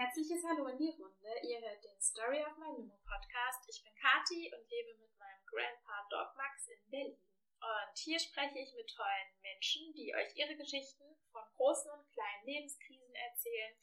[0.00, 1.28] herzliches Hallo in die Runde.
[1.44, 3.68] Ihr hört den Story of My Limo Podcast.
[3.68, 7.20] Ich bin Kati und lebe mit meinem Grandpa Dog Max in Berlin.
[7.60, 12.46] Und hier spreche ich mit tollen Menschen, die euch ihre Geschichten von großen und kleinen
[12.46, 13.76] Lebenskrisen erzählen.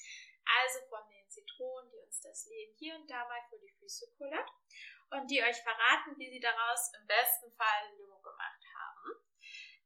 [0.58, 4.10] Also von den Zitronen, die uns das Leben hier und da mal vor die Füße
[4.18, 4.50] kullert.
[5.12, 9.22] Und die euch verraten, wie sie daraus im besten Fall Limo gemacht haben.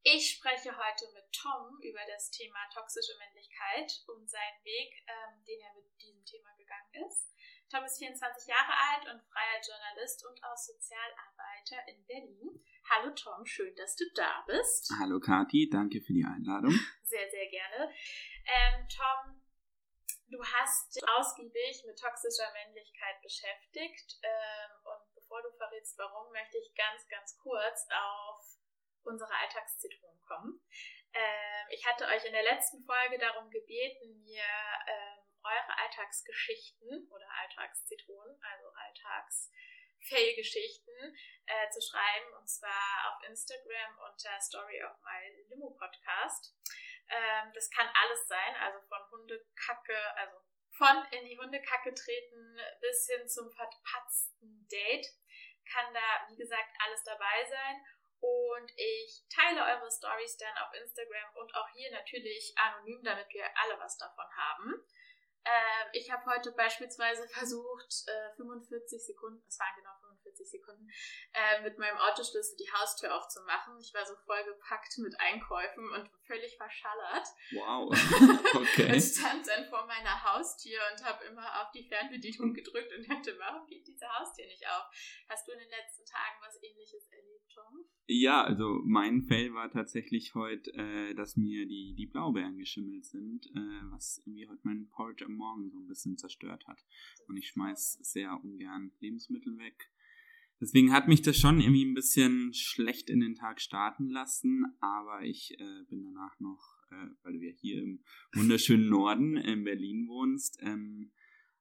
[0.03, 5.61] Ich spreche heute mit Tom über das Thema toxische Männlichkeit und seinen Weg, ähm, den
[5.61, 7.29] er mit diesem Thema gegangen ist.
[7.69, 12.65] Tom ist 24 Jahre alt und freier Journalist und auch Sozialarbeiter in Berlin.
[12.89, 14.91] Hallo Tom, schön, dass du da bist.
[14.99, 16.73] Hallo Kati, danke für die Einladung.
[17.03, 17.93] Sehr, sehr gerne.
[18.49, 19.39] Ähm, Tom,
[20.31, 26.57] du hast dich ausgiebig mit toxischer Männlichkeit beschäftigt ähm, und bevor du verrätst, warum, möchte
[26.57, 28.60] ich ganz, ganz kurz auf
[29.03, 30.61] unsere Alltagszitronen kommen.
[31.13, 34.43] Ähm, ich hatte euch in der letzten Folge darum gebeten, mir
[34.87, 39.51] ähm, eure Alltagsgeschichten oder Alltagszitronen, also Alltags
[40.07, 46.55] Fail-Geschichten äh, zu schreiben und zwar auf Instagram unter Story of My Limo Podcast.
[47.07, 50.37] Ähm, das kann alles sein, also von Hundekacke, also
[50.71, 55.05] von in die Hundekacke treten bis hin zum verpatzten Date
[55.71, 57.75] kann da, wie gesagt, alles dabei sein.
[58.21, 63.45] Und ich teile eure Stories dann auf Instagram und auch hier natürlich anonym, damit wir
[63.57, 64.85] alle was davon haben.
[65.43, 70.10] Ähm, ich habe heute beispielsweise versucht, äh, 45 Sekunden, es waren genau
[70.41, 70.89] 45 Sekunden,
[71.33, 73.77] äh, mit meinem Autoschlüssel die Haustür aufzumachen.
[73.79, 77.27] Ich war so vollgepackt mit Einkäufen und völlig verschallert.
[77.51, 77.91] Wow.
[78.51, 78.93] Okay.
[78.93, 83.35] und stand dann vor meiner Haustür und habe immer auf die Fernbedienung gedrückt und dachte,
[83.39, 84.85] warum geht diese Haustür nicht auf?
[85.29, 87.85] Hast du in den letzten Tagen was ähnliches erlebt, Tom?
[88.07, 93.45] Ja, also mein Fail war tatsächlich heute, äh, dass mir die, die Blaubeeren geschimmelt sind,
[93.55, 96.83] äh, was irgendwie heute meinen Porridge am Morgen so ein bisschen zerstört hat.
[97.27, 99.91] Und ich schmeiß sehr ungern Lebensmittel weg.
[100.61, 105.23] Deswegen hat mich das schon irgendwie ein bisschen schlecht in den Tag starten lassen, aber
[105.23, 108.03] ich äh, bin danach noch, äh, weil du ja hier im
[108.35, 111.11] wunderschönen Norden in Berlin wohnst, ähm,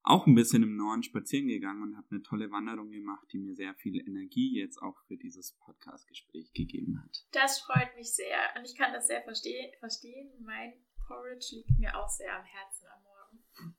[0.02, 3.54] auch ein bisschen im Norden spazieren gegangen und habe eine tolle Wanderung gemacht, die mir
[3.54, 7.24] sehr viel Energie jetzt auch für dieses Podcast-Gespräch gegeben hat.
[7.32, 10.30] Das freut mich sehr und ich kann das sehr versteh verstehen.
[10.40, 10.74] Mein
[11.06, 13.76] Porridge liegt mir auch sehr am Herzen am Morgen.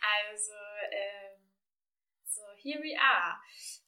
[0.00, 0.52] Also,
[0.90, 1.41] ähm,
[2.34, 3.36] so, here we are.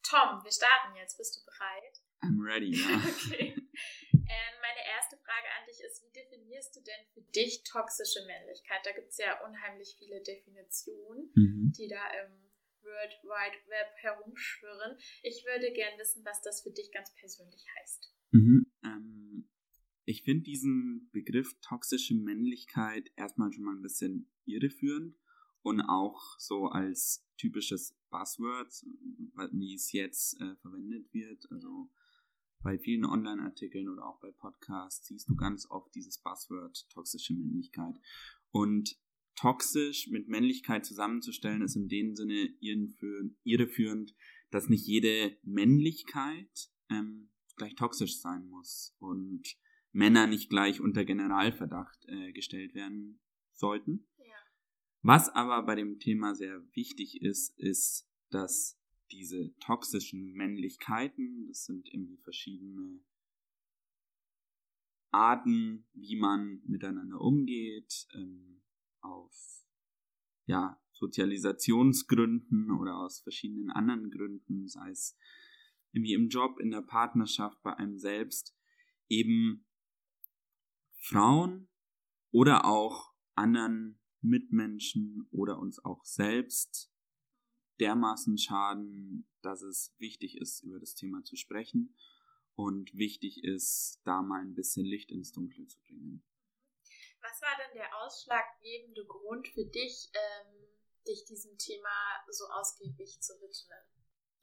[0.03, 1.17] Tom, wir starten jetzt.
[1.17, 2.01] Bist du bereit?
[2.21, 2.95] I'm ready, ja.
[2.97, 3.53] okay.
[4.13, 8.81] Ähm, meine erste Frage an dich ist, wie definierst du denn für dich toxische Männlichkeit?
[8.85, 11.73] Da gibt es ja unheimlich viele Definitionen, Mhm.
[11.77, 12.31] die da im
[12.81, 14.97] World Wide Web herumschwirren.
[15.23, 18.13] Ich würde gern wissen, was das für dich ganz persönlich heißt.
[18.31, 18.71] Mhm.
[18.83, 19.49] Ähm,
[20.05, 25.17] ich finde diesen Begriff toxische Männlichkeit erstmal schon mal ein bisschen irreführend
[25.63, 28.85] und auch so als typisches Buzzword,
[29.51, 31.51] wie es jetzt äh, verwendet wird.
[31.51, 31.89] Also
[32.63, 37.99] bei vielen Online-Artikeln oder auch bei Podcasts siehst du ganz oft dieses Buzzword toxische Männlichkeit.
[38.51, 38.97] Und
[39.35, 44.15] toxisch mit Männlichkeit zusammenzustellen, ist in dem Sinne irreführend, irreführend
[44.49, 49.43] dass nicht jede Männlichkeit ähm, gleich toxisch sein muss und
[49.91, 53.19] Männer nicht gleich unter Generalverdacht äh, gestellt werden
[53.51, 54.07] sollten.
[55.07, 61.87] Was aber bei dem Thema sehr wichtig ist, ist, dass diese toxischen Männlichkeiten, das sind
[61.93, 63.03] irgendwie verschiedene
[65.11, 68.63] Arten, wie man miteinander umgeht, ähm,
[69.01, 69.67] aus
[70.47, 75.15] ja, Sozialisationsgründen oder aus verschiedenen anderen Gründen, sei es
[75.91, 78.57] irgendwie im Job, in der Partnerschaft, bei einem selbst,
[79.07, 79.67] eben
[80.97, 81.69] Frauen
[82.31, 86.91] oder auch anderen Mitmenschen oder uns auch selbst
[87.79, 91.95] dermaßen schaden, dass es wichtig ist, über das Thema zu sprechen
[92.55, 96.23] und wichtig ist, da mal ein bisschen Licht ins Dunkle zu bringen.
[97.21, 100.55] Was war denn der ausschlaggebende Grund für dich, ähm,
[101.07, 101.89] dich diesem Thema
[102.29, 103.79] so ausgiebig zu widmen?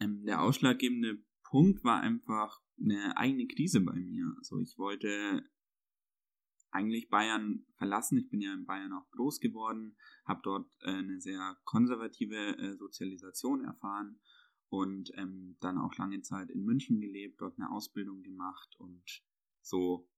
[0.01, 4.35] Ähm, der ausschlaggebende Punkt war einfach eine eigene Krise bei mir.
[4.39, 5.45] Also ich wollte
[6.73, 8.19] eigentlich Bayern verlassen.
[8.19, 12.77] Ich bin ja in Bayern auch groß geworden, habe dort äh, eine sehr konservative äh,
[12.77, 14.21] Sozialisation erfahren
[14.69, 19.05] und ähm, dann auch lange Zeit in München gelebt, dort eine Ausbildung gemacht und
[19.61, 20.09] so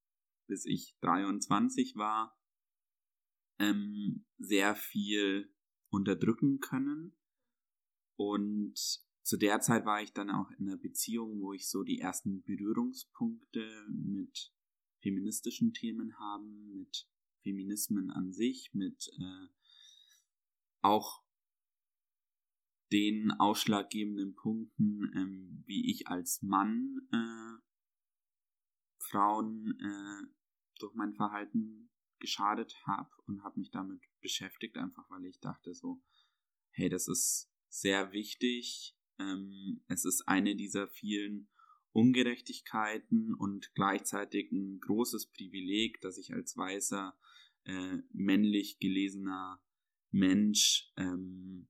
[0.47, 2.39] bis ich 23 war,
[3.59, 5.53] ähm, sehr viel
[5.91, 7.17] unterdrücken können.
[8.17, 8.75] Und
[9.23, 12.43] zu der Zeit war ich dann auch in einer Beziehung, wo ich so die ersten
[12.43, 14.54] Berührungspunkte mit
[15.05, 17.06] feministischen Themen haben, mit
[17.43, 19.49] Feminismen an sich, mit äh,
[20.81, 21.23] auch
[22.91, 27.61] den ausschlaggebenden Punkten, ähm, wie ich als Mann äh,
[28.99, 30.27] Frauen äh,
[30.79, 36.03] durch mein Verhalten geschadet habe und habe mich damit beschäftigt, einfach weil ich dachte so,
[36.71, 38.97] hey, das ist sehr wichtig.
[39.19, 41.50] Ähm, es ist eine dieser vielen
[41.94, 47.17] Ungerechtigkeiten und gleichzeitig ein großes Privileg, dass ich als weißer,
[47.64, 49.62] äh, männlich gelesener
[50.11, 51.69] Mensch ähm,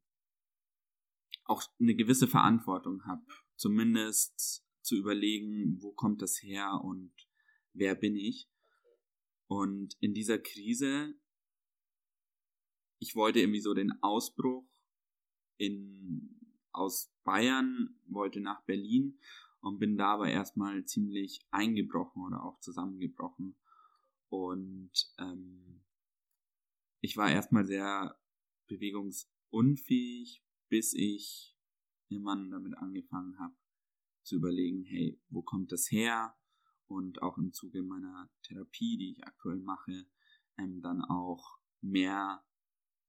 [1.45, 3.23] auch eine gewisse Verantwortung habe,
[3.57, 7.13] zumindest zu überlegen, wo kommt das her und
[7.75, 8.49] wer bin ich.
[9.47, 11.15] Und in dieser Krise,
[12.99, 14.67] ich wollte irgendwie so den Ausbruch
[15.59, 16.41] in,
[16.73, 19.19] aus Bayern, wollte nach Berlin
[19.65, 23.57] und bin da aber erstmal ziemlich eingebrochen oder auch zusammengebrochen.
[24.29, 25.81] Und ähm,
[27.01, 28.21] ich war erstmal sehr
[28.67, 31.57] bewegungsunfähig, bis ich
[32.09, 33.55] irgendwann damit angefangen habe
[34.23, 36.37] zu überlegen, hey, wo kommt das her?
[36.87, 40.07] Und auch im Zuge meiner Therapie, die ich aktuell mache,
[40.59, 42.45] ähm, dann auch mehr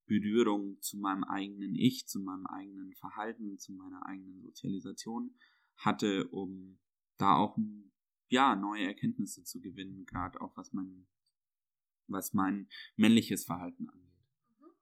[0.05, 5.35] Berührung zu meinem eigenen Ich, zu meinem eigenen Verhalten, zu meiner eigenen Sozialisation
[5.77, 6.79] hatte, um
[7.17, 7.57] da auch
[8.27, 11.07] ja neue Erkenntnisse zu gewinnen, gerade auch was mein
[12.07, 14.13] was mein männliches Verhalten angeht.
[14.59, 14.75] Mhm.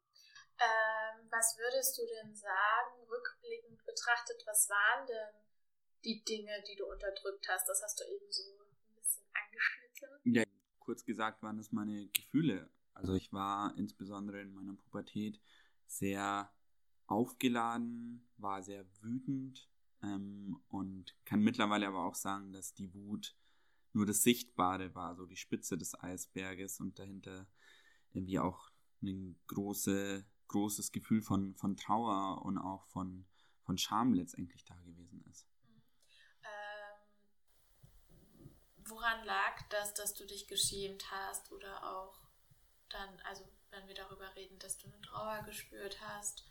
[0.60, 5.42] Ähm, was würdest du denn sagen, rückblickend betrachtet, was waren denn
[6.04, 7.68] die Dinge, die du unterdrückt hast?
[7.70, 10.34] Das hast du eben so ein bisschen angeschnitten.
[10.34, 10.44] Ja,
[10.80, 12.70] kurz gesagt waren es meine Gefühle.
[12.94, 15.40] Also ich war insbesondere in meiner Pubertät
[15.88, 16.54] sehr
[17.08, 19.70] aufgeladen, war sehr wütend
[20.04, 23.36] ähm, und kann mittlerweile aber auch sagen, dass die Wut
[23.94, 27.48] nur das Sichtbare war, so die Spitze des Eisberges und dahinter
[28.12, 28.72] irgendwie auch
[29.02, 33.26] ein große, großes Gefühl von, von Trauer und auch von,
[33.64, 35.48] von Scham letztendlich da gewesen ist.
[36.44, 37.00] Ähm,
[38.86, 42.20] woran lag das, dass du dich geschämt hast oder auch
[42.90, 46.46] dann, also wenn wir darüber reden, dass du eine Trauer gespürt hast,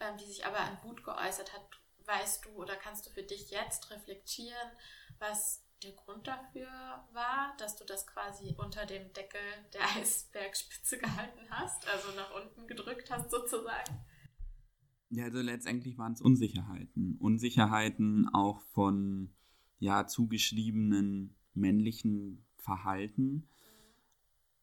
[0.00, 1.68] ähm, die sich aber an Wut geäußert hat,
[2.08, 4.68] weißt du oder kannst du für dich jetzt reflektieren,
[5.18, 6.68] was der Grund dafür
[7.12, 9.40] war, dass du das quasi unter dem Deckel
[9.72, 14.04] der Eisbergspitze gehalten hast, also nach unten gedrückt hast sozusagen?
[15.10, 17.16] Ja, also letztendlich waren es Unsicherheiten.
[17.18, 19.32] Unsicherheiten auch von
[19.78, 23.48] ja zugeschriebenen männlichen Verhalten.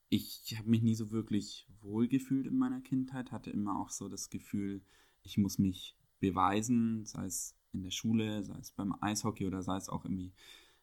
[0.09, 4.30] Ich habe mich nie so wirklich wohlgefühlt in meiner Kindheit, hatte immer auch so das
[4.30, 4.83] Gefühl,
[5.24, 9.77] ich muss mich beweisen, sei es in der Schule, sei es beim Eishockey oder sei
[9.77, 10.31] es auch irgendwie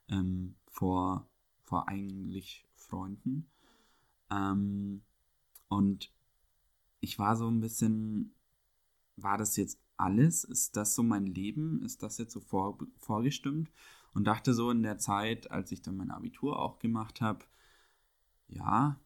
[0.08, 1.28] ähm, vor,
[1.64, 3.50] vor eigentlich Freunden.
[4.30, 5.02] Ähm,
[5.68, 6.12] und
[7.00, 8.34] ich war so ein bisschen,
[9.16, 10.44] war das jetzt alles?
[10.44, 11.82] Ist das so mein Leben?
[11.82, 13.70] Ist das jetzt so vor, vorgestimmt?
[14.14, 17.44] Und dachte so in der Zeit, als ich dann mein Abitur auch gemacht habe,
[18.48, 19.00] ja,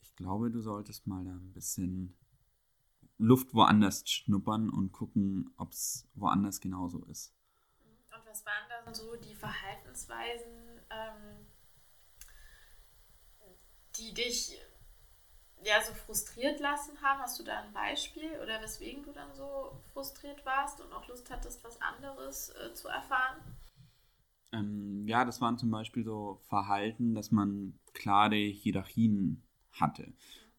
[0.00, 2.14] ich glaube, du solltest mal da ein bisschen
[3.18, 7.34] Luft woanders schnuppern und gucken, ob es woanders genauso ist
[8.34, 11.46] was waren dann so die Verhaltensweisen, ähm,
[13.96, 14.58] die dich
[15.62, 17.20] ja so frustriert lassen haben?
[17.20, 21.30] Hast du da ein Beispiel oder weswegen du dann so frustriert warst und auch Lust
[21.30, 23.40] hattest, was anderes äh, zu erfahren?
[24.50, 30.12] Ähm, ja, das waren zum Beispiel so Verhalten, dass man klare Hierarchien hatte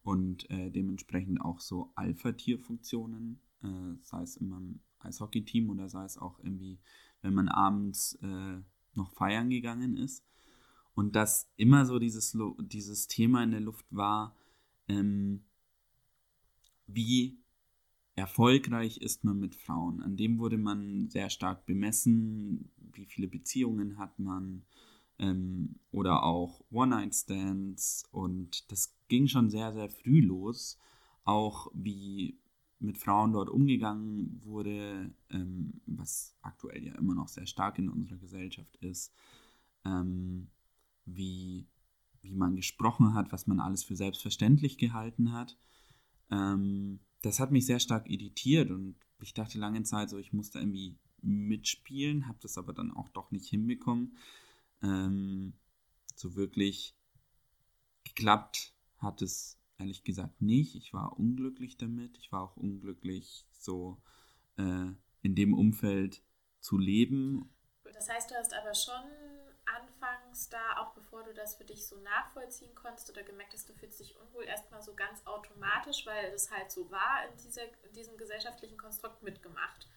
[0.06, 3.68] und äh, dementsprechend auch so Alpha-Tier-Funktionen, äh,
[4.02, 6.80] sei es in meinem Eishockey-Team oder sei es auch irgendwie
[7.26, 8.62] wenn man abends äh,
[8.94, 10.24] noch feiern gegangen ist.
[10.94, 14.36] Und dass immer so dieses, dieses Thema in der Luft war,
[14.88, 15.44] ähm,
[16.88, 17.40] wie
[18.14, 20.02] erfolgreich ist man mit Frauen.
[20.02, 24.64] An dem wurde man sehr stark bemessen, wie viele Beziehungen hat man
[25.18, 28.08] ähm, oder auch One-Night-Stands.
[28.12, 30.78] Und das ging schon sehr, sehr früh los.
[31.24, 32.38] Auch wie
[32.80, 38.18] mit Frauen dort umgegangen wurde, ähm, was aktuell ja immer noch sehr stark in unserer
[38.18, 39.14] Gesellschaft ist,
[39.86, 40.50] ähm,
[41.06, 41.68] wie,
[42.22, 45.58] wie man gesprochen hat, was man alles für selbstverständlich gehalten hat.
[46.30, 50.60] Ähm, das hat mich sehr stark irritiert und ich dachte lange Zeit so, ich musste
[50.60, 54.18] irgendwie mitspielen, habe das aber dann auch doch nicht hinbekommen.
[54.84, 55.54] Ähm,
[56.16, 56.96] so wirklich
[58.04, 58.75] geklappt
[59.06, 60.76] hat es ehrlich gesagt nicht.
[60.76, 62.18] Ich war unglücklich damit.
[62.18, 64.02] Ich war auch unglücklich, so
[64.58, 64.88] äh,
[65.22, 66.22] in dem Umfeld
[66.60, 67.50] zu leben.
[67.84, 69.04] Das heißt, du hast aber schon
[69.66, 73.74] anfangs da, auch bevor du das für dich so nachvollziehen konntest oder gemerkt hast, du
[73.74, 77.94] fühlst dich unwohl, erstmal so ganz automatisch, weil es halt so war, in, dieser, in
[77.94, 79.88] diesem gesellschaftlichen Konstrukt mitgemacht.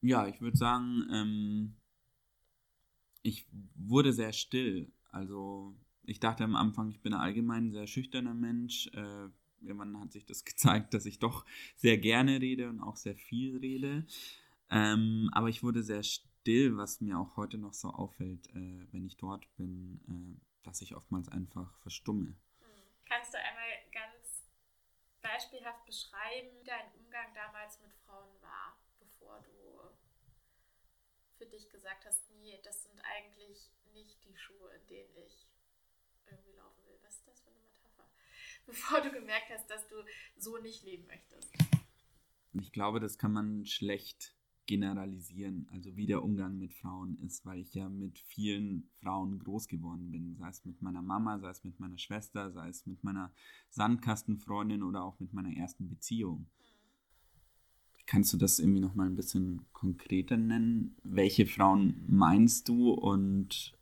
[0.00, 1.76] Ja, ich würde sagen, ähm,
[3.22, 4.92] ich wurde sehr still.
[5.10, 8.88] Also ich dachte am Anfang, ich bin allgemein ein sehr schüchterner Mensch.
[8.88, 9.28] Äh,
[9.60, 11.44] irgendwann hat sich das gezeigt, dass ich doch
[11.76, 14.06] sehr gerne rede und auch sehr viel rede.
[14.70, 19.04] Ähm, aber ich wurde sehr still, was mir auch heute noch so auffällt, äh, wenn
[19.04, 22.34] ich dort bin, äh, dass ich oftmals einfach verstumme.
[22.60, 22.66] Hm.
[23.04, 24.44] Kannst du einmal ganz
[25.20, 29.52] beispielhaft beschreiben, wie dein Umgang damals mit Frauen war, bevor du
[31.36, 35.46] für dich gesagt hast, nee, das sind eigentlich nicht die Schuhe, in denen ich
[36.26, 36.98] irgendwie laufen will.
[37.02, 38.10] Was ist das für eine Metapher?
[38.66, 39.96] Bevor du gemerkt hast, dass du
[40.36, 41.52] so nicht leben möchtest.
[42.54, 44.34] Ich glaube, das kann man schlecht
[44.66, 49.68] generalisieren, also wie der Umgang mit Frauen ist, weil ich ja mit vielen Frauen groß
[49.68, 53.02] geworden bin, sei es mit meiner Mama, sei es mit meiner Schwester, sei es mit
[53.02, 53.32] meiner
[53.70, 56.46] Sandkastenfreundin oder auch mit meiner ersten Beziehung.
[58.06, 60.96] Kannst du das irgendwie noch mal ein bisschen konkreter nennen?
[61.02, 63.76] Welche Frauen meinst du und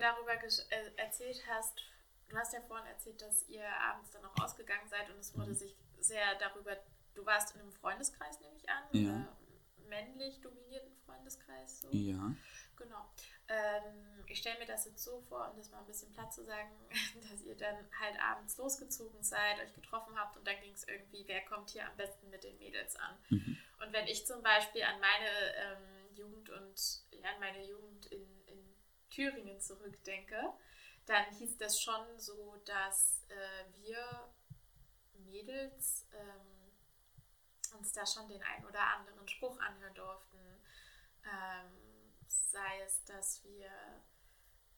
[0.00, 1.82] darüber äh, erzählt hast,
[2.28, 5.50] du hast ja vorhin erzählt, dass ihr abends dann auch ausgegangen seid und es wurde
[5.50, 5.56] mhm.
[5.56, 6.76] sich sehr darüber,
[7.14, 9.28] du warst in einem Freundeskreis, nehme ich an, ja.
[9.88, 11.80] männlich dominierten Freundeskreis.
[11.80, 11.88] So.
[11.90, 12.34] Ja.
[12.76, 13.04] Genau.
[13.48, 16.44] Ähm, ich stelle mir das jetzt so vor, um das mal ein bisschen platt zu
[16.44, 16.70] sagen,
[17.30, 21.24] dass ihr dann halt abends losgezogen seid, euch getroffen habt und dann ging es irgendwie,
[21.26, 23.16] wer kommt hier am besten mit den Mädels an.
[23.30, 23.58] Mhm.
[23.80, 28.37] Und wenn ich zum Beispiel an meine ähm, Jugend und ja, an meine Jugend in
[29.18, 30.54] Thüringen zurückdenke,
[31.06, 34.32] dann hieß das schon so, dass äh, wir
[35.14, 40.38] Mädels ähm, uns da schon den einen oder anderen Spruch anhören durften.
[41.24, 43.70] Ähm, sei es, dass wir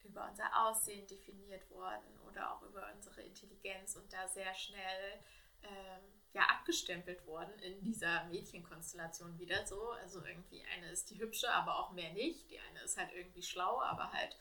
[0.04, 5.23] über unser Aussehen definiert wurden oder auch über unsere Intelligenz und da sehr schnell
[5.62, 9.90] ähm, ja, abgestempelt wurden in dieser Mädchenkonstellation wieder so.
[9.92, 12.49] Also irgendwie eine ist die hübsche, aber auch mehr nicht.
[12.50, 14.37] Die eine ist halt irgendwie schlau, aber halt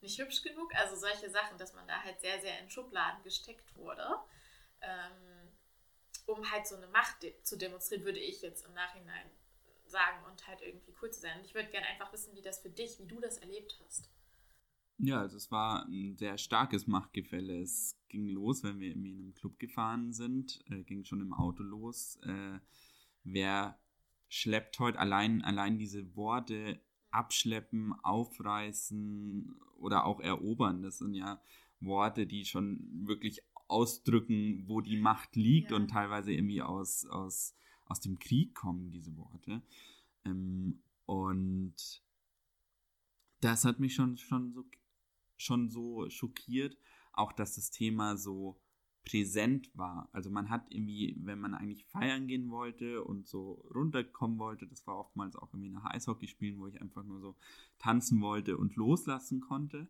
[0.00, 0.74] nicht hübsch genug.
[0.74, 4.06] Also solche Sachen, dass man da halt sehr, sehr in Schubladen gesteckt wurde.
[4.80, 5.52] Ähm,
[6.26, 9.30] um halt so eine Macht de zu demonstrieren, würde ich jetzt im Nachhinein
[9.86, 11.38] sagen und halt irgendwie cool zu sein.
[11.38, 14.08] Und ich würde gerne einfach wissen, wie das für dich, wie du das erlebt hast.
[14.98, 17.60] Ja, also es war ein sehr starkes Machtgefälle.
[17.60, 21.62] Es ging los, wenn wir in einem Club gefahren sind, äh, ging schon im Auto
[21.62, 22.16] los.
[22.22, 22.60] Äh,
[23.24, 23.78] wer
[24.28, 31.40] schleppt heute allein, allein diese Worte abschleppen, aufreißen oder auch erobern, das sind ja
[31.80, 35.76] Worte, die schon wirklich ausdrücken, wo die Macht liegt ja.
[35.76, 37.54] und teilweise irgendwie aus, aus,
[37.86, 39.62] aus dem Krieg kommen, diese Worte.
[40.24, 42.02] Ähm, und
[43.40, 44.64] das hat mich schon, schon so
[45.36, 46.76] schon so schockiert,
[47.12, 48.60] auch dass das Thema so
[49.04, 50.08] präsent war.
[50.12, 54.86] Also man hat irgendwie, wenn man eigentlich feiern gehen wollte und so runterkommen wollte, das
[54.86, 57.36] war oftmals auch irgendwie nach Eishockey spielen, wo ich einfach nur so
[57.78, 59.88] tanzen wollte und loslassen konnte,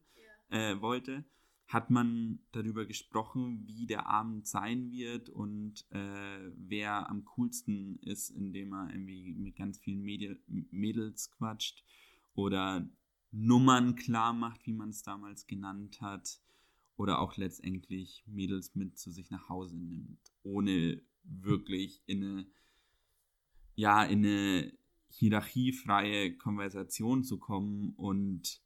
[0.51, 0.73] ja.
[0.73, 1.25] äh, wollte,
[1.69, 8.31] hat man darüber gesprochen, wie der Abend sein wird und äh, wer am coolsten ist,
[8.31, 11.85] indem er irgendwie mit ganz vielen Mädels quatscht
[12.35, 12.87] oder
[13.37, 16.41] Nummern klar macht, wie man es damals genannt hat,
[16.97, 22.47] oder auch letztendlich Mädels mit zu sich nach Hause nimmt, ohne wirklich in eine,
[23.75, 24.73] ja, in eine
[25.09, 28.61] hierarchiefreie Konversation zu kommen und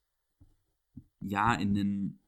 [1.21, 2.21] ja, in den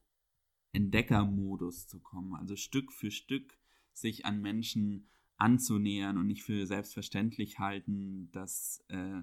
[0.73, 3.57] Entdeckermodus zu kommen, also Stück für Stück
[3.93, 5.07] sich an Menschen
[5.37, 9.21] anzunähern und nicht für selbstverständlich halten, dass äh,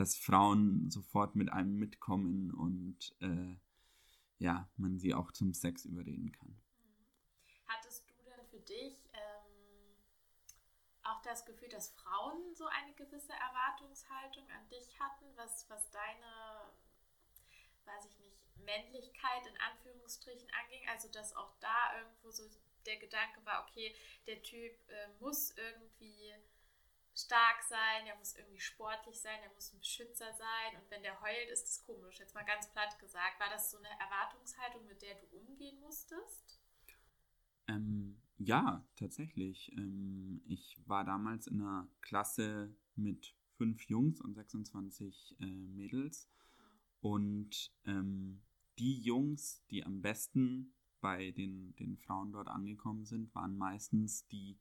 [0.00, 3.54] dass Frauen sofort mit einem mitkommen und äh,
[4.38, 6.56] ja, man sie auch zum Sex überreden kann.
[7.66, 9.94] Hattest du denn für dich ähm,
[11.02, 16.72] auch das Gefühl, dass Frauen so eine gewisse Erwartungshaltung an dich hatten, was, was deine,
[17.84, 20.88] weiß ich nicht, Männlichkeit in Anführungsstrichen anging?
[20.88, 22.44] Also, dass auch da irgendwo so
[22.86, 23.94] der Gedanke war, okay,
[24.26, 26.32] der Typ äh, muss irgendwie
[27.24, 30.80] stark sein, der muss irgendwie sportlich sein, der muss ein Beschützer sein.
[30.80, 32.18] Und wenn der heult, ist das komisch.
[32.18, 33.40] Jetzt mal ganz platt gesagt.
[33.40, 36.60] War das so eine Erwartungshaltung, mit der du umgehen musstest?
[37.68, 39.72] Ähm, ja, tatsächlich.
[39.76, 46.28] Ähm, ich war damals in einer Klasse mit fünf Jungs und 26 äh, Mädels.
[47.00, 48.42] Und ähm,
[48.78, 54.58] die Jungs, die am besten bei den, den Frauen dort angekommen sind, waren meistens die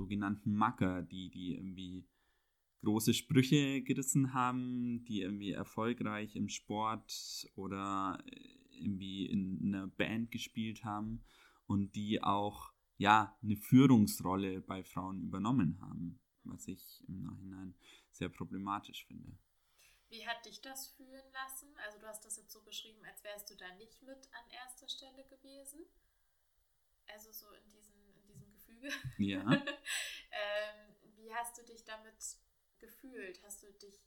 [0.00, 2.08] sogenannten Macker, die, die irgendwie
[2.82, 8.18] große Sprüche gerissen haben, die irgendwie erfolgreich im Sport oder
[8.70, 11.22] irgendwie in einer Band gespielt haben
[11.66, 17.74] und die auch ja eine Führungsrolle bei Frauen übernommen haben, was ich im Nachhinein
[18.10, 19.36] sehr problematisch finde.
[20.08, 21.68] Wie hat dich das fühlen lassen?
[21.84, 24.88] Also du hast das jetzt so beschrieben, als wärst du da nicht mit an erster
[24.88, 25.80] Stelle gewesen.
[27.06, 27.99] Also so in diesem
[28.80, 29.24] Gefüge.
[29.24, 29.40] Ja.
[29.52, 32.38] ähm, wie hast du dich damit
[32.78, 33.42] gefühlt?
[33.44, 34.00] Hast du dich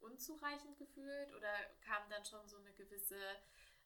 [0.00, 3.20] unzureichend gefühlt oder kam dann schon so eine gewisse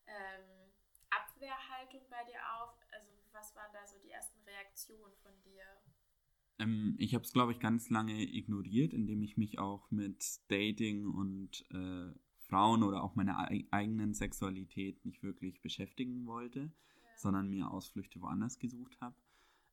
[0.07, 0.73] ähm,
[1.11, 2.75] Abwehrhaltung bei dir auf?
[2.93, 5.65] Also was waren da so die ersten Reaktionen von dir?
[6.59, 11.07] Ähm, ich habe es, glaube ich, ganz lange ignoriert, indem ich mich auch mit Dating
[11.07, 12.13] und äh,
[12.51, 17.09] Frauen oder auch meiner eigenen Sexualität nicht wirklich beschäftigen wollte, ja.
[17.17, 19.15] sondern mir Ausflüchte woanders gesucht habe.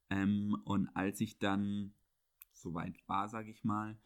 [0.10, 1.94] Ähm, und als ich dann
[2.54, 3.98] soweit war, sage ich mal,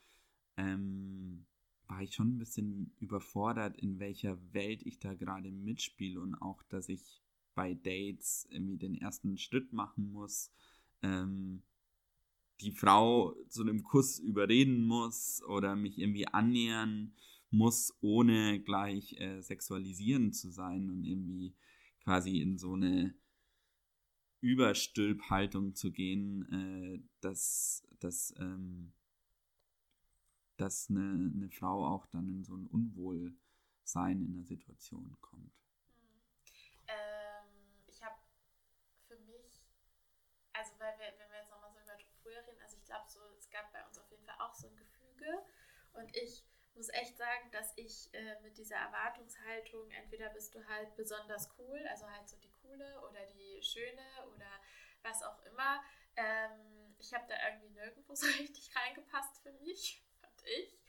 [0.57, 1.45] ähm,
[1.87, 6.63] war ich schon ein bisschen überfordert, in welcher Welt ich da gerade mitspiele und auch,
[6.63, 7.21] dass ich
[7.53, 10.51] bei Dates irgendwie den ersten Schritt machen muss,
[11.01, 11.63] ähm,
[12.61, 17.13] die Frau zu einem Kuss überreden muss oder mich irgendwie annähern
[17.49, 21.55] muss, ohne gleich äh, sexualisierend zu sein und irgendwie
[22.03, 23.13] quasi in so eine
[24.41, 28.93] Überstülphaltung zu gehen, äh, dass, dass, ähm,
[30.57, 35.53] dass eine, eine Frau auch dann in so ein Unwohlsein in der Situation kommt.
[36.87, 37.47] Ähm,
[37.87, 38.17] ich habe
[39.07, 39.63] für mich,
[40.53, 43.19] also weil wir, wenn wir jetzt nochmal so über früher reden, also ich glaube so,
[43.37, 45.43] es gab bei uns auf jeden Fall auch so ein Gefüge
[45.93, 46.43] und ich
[46.75, 51.85] muss echt sagen, dass ich äh, mit dieser Erwartungshaltung, entweder bist du halt besonders cool,
[51.89, 54.59] also halt so die coole oder die schöne oder
[55.03, 55.83] was auch immer.
[56.15, 60.79] Ähm, ich habe da irgendwie nirgendwo so richtig reingepasst für mich, fand ich.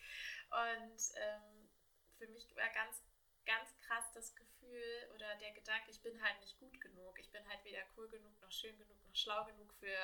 [0.50, 1.70] Und ähm,
[2.18, 3.02] für mich war ganz,
[3.46, 7.18] ganz krass das Gefühl oder der Gedanke, ich bin halt nicht gut genug.
[7.18, 9.96] Ich bin halt weder cool genug, noch schön genug, noch schlau genug für,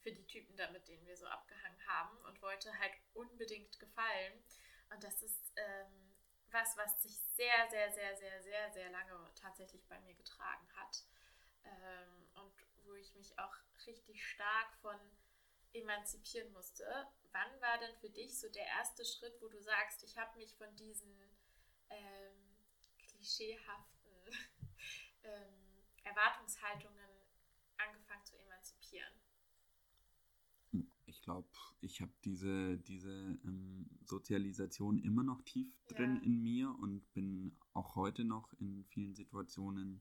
[0.00, 4.42] für die Typen da, mit denen wir so abgehangen haben und wollte halt unbedingt gefallen.
[4.92, 6.12] Und das ist ähm,
[6.50, 11.04] was, was sich sehr, sehr, sehr, sehr, sehr, sehr lange tatsächlich bei mir getragen hat.
[11.64, 12.52] Ähm, und
[12.84, 13.54] wo ich mich auch
[13.86, 14.98] richtig stark von
[15.72, 16.84] emanzipieren musste.
[17.32, 20.54] Wann war denn für dich so der erste Schritt, wo du sagst, ich habe mich
[20.56, 21.16] von diesen
[21.88, 22.56] ähm,
[22.98, 24.12] klischeehaften
[25.22, 27.10] ähm, Erwartungshaltungen
[27.78, 29.21] angefangen zu emanzipieren?
[31.22, 31.48] Ich glaube,
[31.80, 36.22] ich habe diese, diese ähm, Sozialisation immer noch tief drin ja.
[36.22, 40.00] in mir und bin auch heute noch in vielen Situationen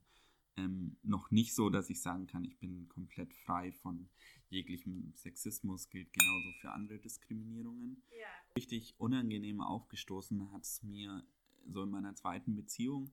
[0.58, 4.10] ähm, noch nicht so, dass ich sagen kann, ich bin komplett frei von
[4.50, 8.02] jeglichem Sexismus, gilt genauso für andere Diskriminierungen.
[8.10, 8.56] Ja.
[8.56, 11.24] Richtig unangenehm aufgestoßen hat es mir
[11.68, 13.12] so in meiner zweiten Beziehung,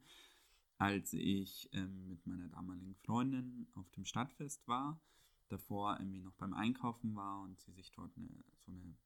[0.78, 4.98] als ich ähm, mit meiner damaligen Freundin auf dem Stadtfest war,
[5.48, 8.96] davor irgendwie noch beim Einkaufen war und sie sich dort eine, so eine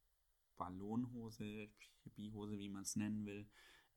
[0.56, 1.68] Ballonhose,
[2.04, 3.48] Hippie-Hose, wie man es nennen will,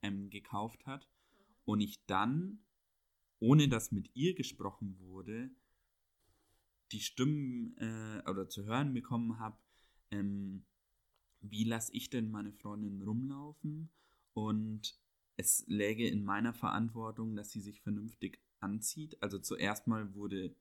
[0.02, 1.08] ähm, gekauft hat.
[1.08, 1.38] Mhm.
[1.66, 2.60] Und ich dann,
[3.40, 5.52] ohne dass mit ihr gesprochen wurde,
[6.92, 9.58] die Stimmen äh, oder zu hören bekommen habe,
[10.12, 10.66] ähm,
[11.42, 13.90] wie lasse ich denn meine Freundin rumlaufen?
[14.34, 15.00] Und
[15.38, 19.22] es läge in meiner Verantwortung, dass sie sich vernünftig anzieht.
[19.22, 20.56] Also zuerst mal wurde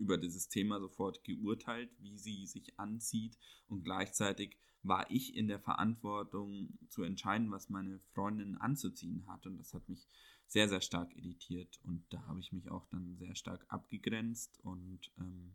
[0.00, 3.38] über dieses Thema sofort geurteilt, wie sie sich anzieht.
[3.68, 9.46] Und gleichzeitig war ich in der Verantwortung zu entscheiden, was meine Freundin anzuziehen hat.
[9.46, 10.08] Und das hat mich
[10.46, 11.78] sehr, sehr stark irritiert.
[11.84, 15.54] Und da habe ich mich auch dann sehr stark abgegrenzt und ähm,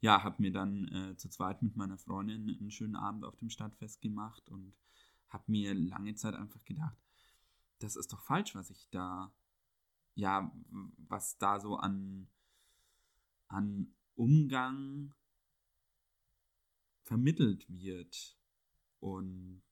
[0.00, 3.50] ja, habe mir dann äh, zu zweit mit meiner Freundin einen schönen Abend auf dem
[3.50, 4.74] Stadtfest gemacht und
[5.28, 6.96] habe mir lange Zeit einfach gedacht,
[7.78, 9.32] das ist doch falsch, was ich da,
[10.14, 10.50] ja,
[11.08, 12.28] was da so an
[13.48, 15.14] an Umgang
[17.06, 18.36] vermittelt wird.
[19.00, 19.62] Und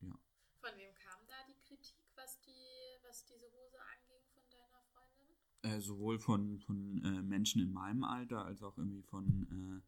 [0.00, 0.18] ja.
[0.60, 5.36] Von wem kam da die Kritik, was, die, was diese Hose anging von deiner Freundin?
[5.62, 9.82] Äh, sowohl von, von äh, Menschen in meinem Alter als auch irgendwie von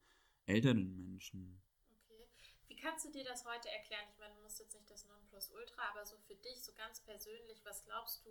[0.47, 1.63] äh, älteren Menschen.
[1.91, 2.29] Okay.
[2.67, 4.09] Wie kannst du dir das heute erklären?
[4.11, 7.65] Ich meine, du musst jetzt nicht das Nonplusultra, aber so für dich, so ganz persönlich,
[7.65, 8.31] was glaubst du,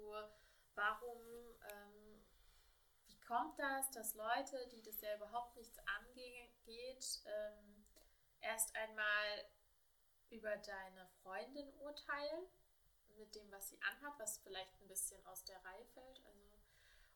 [0.75, 1.19] warum
[1.69, 2.21] ähm,
[3.27, 7.85] kommt das, dass Leute, die das ja überhaupt nichts angeht, ähm,
[8.39, 9.45] erst einmal
[10.29, 12.47] über deine Freundin urteilen,
[13.17, 16.25] mit dem, was sie anhat, was vielleicht ein bisschen aus der Reihe fällt.
[16.25, 16.41] Also,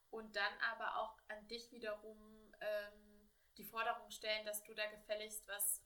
[0.09, 5.47] und dann aber auch an dich wiederum ähm, die Forderung stellen, dass du da gefälligst
[5.47, 5.81] was,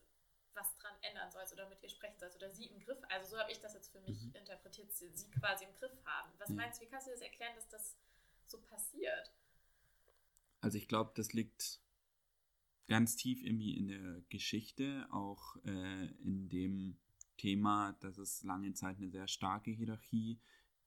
[0.54, 3.38] was dran ändern sollst oder mit ihr sprechen sollst oder sie im Griff, also so
[3.38, 4.34] habe ich das jetzt für mich mhm.
[4.34, 6.32] interpretiert, sie, sie, quasi im Griff haben.
[6.38, 6.56] Was mhm.
[6.56, 7.96] meinst du, wie kannst du das erklären, dass das
[8.46, 9.30] so passiert?
[10.60, 11.80] Also ich glaube, das liegt
[12.88, 16.98] ganz tief irgendwie in der Geschichte, auch äh, in dem
[17.36, 20.40] Thema, dass es lange Zeit eine sehr starke Hierarchie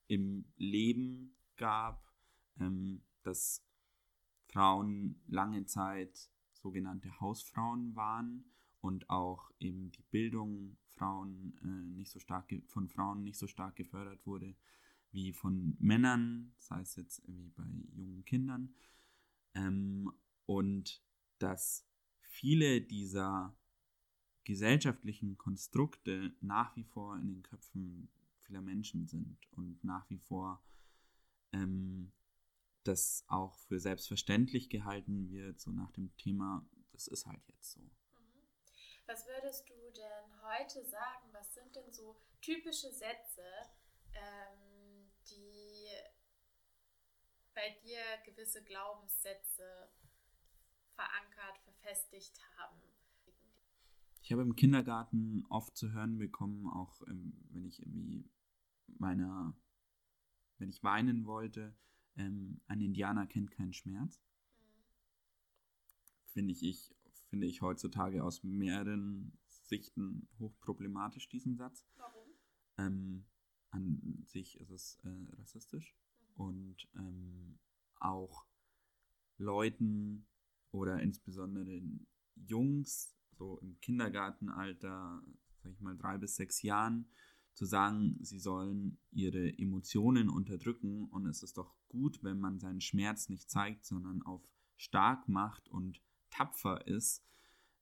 [0.08, 2.12] im Leben gab,
[2.60, 3.64] ähm, dass
[4.48, 8.46] Frauen lange Zeit sogenannte Hausfrauen waren
[8.82, 13.76] und auch eben die Bildung Frauen äh, nicht so stark von Frauen nicht so stark
[13.76, 14.56] gefördert wurde
[15.12, 18.76] wie von Männern, sei es jetzt wie bei jungen Kindern.
[19.54, 20.12] Ähm,
[20.46, 21.02] und
[21.40, 21.88] dass
[22.22, 23.56] viele dieser
[24.44, 28.10] gesellschaftlichen Konstrukte nach wie vor in den Köpfen
[28.42, 30.64] vieler Menschen sind und nach wie vor
[31.52, 32.12] ähm,
[32.84, 37.82] das auch für selbstverständlich gehalten wird, so nach dem Thema, das ist halt jetzt so.
[37.82, 37.90] Mhm.
[39.06, 41.28] Was würdest du denn heute sagen?
[41.32, 43.44] Was sind denn so typische Sätze,
[44.14, 45.90] ähm, die
[47.60, 49.90] bei dir gewisse Glaubenssätze
[50.96, 52.78] verankert, verfestigt haben?
[54.22, 58.30] Ich habe im Kindergarten oft zu hören bekommen, auch ähm, wenn ich irgendwie
[58.88, 59.58] meiner,
[60.58, 61.76] wenn ich weinen wollte,
[62.16, 64.22] ähm, ein Indianer kennt keinen Schmerz.
[64.62, 64.84] Mhm.
[66.28, 66.96] Finde ich,
[67.30, 71.86] finde ich heutzutage aus mehreren Sichten hochproblematisch, diesen Satz.
[71.98, 72.30] Warum?
[72.78, 73.26] Ähm,
[73.72, 75.96] an sich ist es äh, rassistisch.
[76.40, 77.60] Und ähm,
[78.00, 78.46] auch
[79.38, 80.26] Leuten
[80.72, 81.82] oder insbesondere
[82.36, 85.22] Jungs so im Kindergartenalter,
[85.62, 87.10] sag ich mal drei bis sechs Jahren,
[87.54, 91.06] zu sagen, sie sollen ihre Emotionen unterdrücken.
[91.10, 94.42] Und es ist doch gut, wenn man seinen Schmerz nicht zeigt, sondern auf
[94.78, 97.26] stark macht und tapfer ist,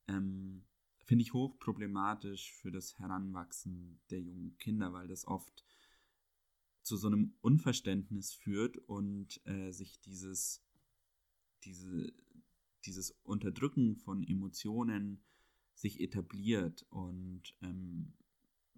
[0.08, 0.66] ähm,
[1.06, 5.67] finde ich hochproblematisch für das Heranwachsen der jungen Kinder, weil das oft
[6.88, 10.64] zu so einem Unverständnis führt und äh, sich dieses,
[11.64, 12.14] diese,
[12.86, 15.22] dieses Unterdrücken von Emotionen
[15.74, 18.14] sich etabliert und ähm,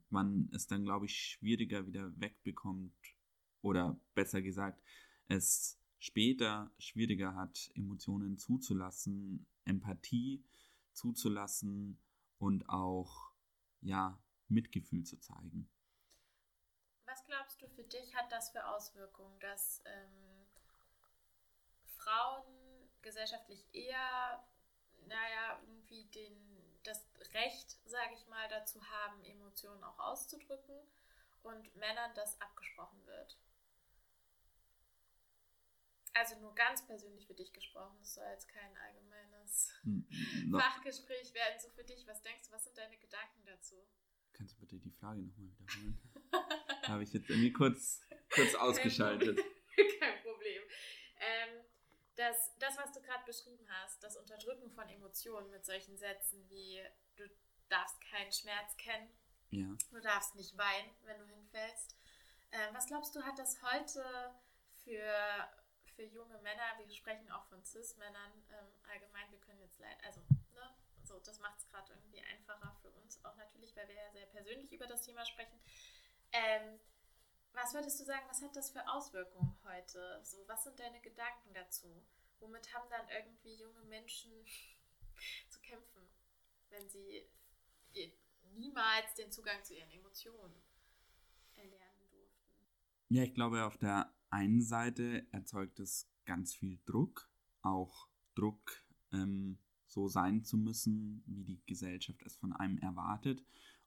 [0.09, 2.93] man es dann, glaube ich, schwieriger wieder wegbekommt
[3.61, 4.81] oder besser gesagt,
[5.27, 10.43] es später schwieriger hat, Emotionen zuzulassen, Empathie
[10.93, 11.99] zuzulassen
[12.39, 13.31] und auch,
[13.81, 15.69] ja, Mitgefühl zu zeigen.
[17.29, 20.47] Glaubst du für dich hat das für Auswirkungen, dass ähm,
[21.97, 22.43] Frauen
[23.03, 24.43] gesellschaftlich eher,
[25.05, 26.49] naja, irgendwie den
[26.83, 30.75] das Recht, sage ich mal, dazu haben, Emotionen auch auszudrücken
[31.43, 33.37] und Männern das abgesprochen wird.
[36.13, 40.07] Also nur ganz persönlich für dich gesprochen, es soll jetzt kein allgemeines hm,
[40.47, 40.57] no.
[40.57, 41.59] Fachgespräch werden.
[41.59, 43.75] So für dich, was denkst du, was sind deine Gedanken dazu?
[44.39, 45.99] Kannst du bitte die Frage nochmal wiederholen?
[46.87, 47.99] Habe ich jetzt irgendwie kurz,
[48.33, 49.37] kurz ausgeschaltet.
[49.99, 50.63] kein Problem.
[51.17, 51.65] Ähm,
[52.15, 56.81] dass das, was du gerade beschrieben hast, das Unterdrücken von Emotionen mit solchen Sätzen wie
[57.17, 57.29] du
[57.67, 59.09] darfst keinen Schmerz kennen,
[59.51, 59.75] ja.
[59.91, 61.97] du darfst nicht weinen, wenn du hinfällst.
[62.53, 64.05] Ähm, was glaubst du, hat das heute
[64.85, 65.49] für,
[65.97, 70.21] für junge Männer, wir sprechen auch von Cis-Männern ähm, allgemein, wir können jetzt leider, also,
[71.09, 74.27] so, das macht es gerade irgendwie einfacher für uns, auch natürlich, weil wir ja sehr
[74.27, 75.59] persönlich über das Thema sprechen.
[76.31, 76.79] Ähm,
[77.53, 80.21] was würdest du sagen, was hat das für Auswirkungen heute?
[80.23, 82.05] So, was sind deine Gedanken dazu?
[82.39, 84.31] Womit haben dann irgendwie junge Menschen
[85.49, 86.07] zu kämpfen,
[86.69, 87.27] wenn sie
[88.53, 90.61] niemals den Zugang zu ihren Emotionen
[91.55, 92.67] erlernen durften?
[93.09, 97.29] Ja, ich glaube, auf der einen Seite erzeugt es ganz viel Druck,
[97.63, 99.57] auch Druck, ähm,
[99.89, 103.43] so sein zu müssen, wie die Gesellschaft es von einem erwartet.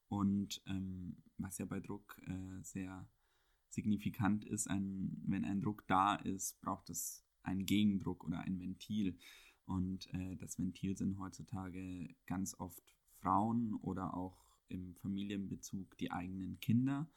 [0.09, 3.07] Und ähm, was ja bei Druck äh, sehr
[3.69, 9.17] signifikant ist, ein, wenn ein Druck da ist, braucht es einen Gegendruck oder ein Ventil.
[9.65, 16.59] Und äh, das Ventil sind heutzutage ganz oft Frauen oder auch im Familienbezug die eigenen
[16.59, 17.09] Kinder.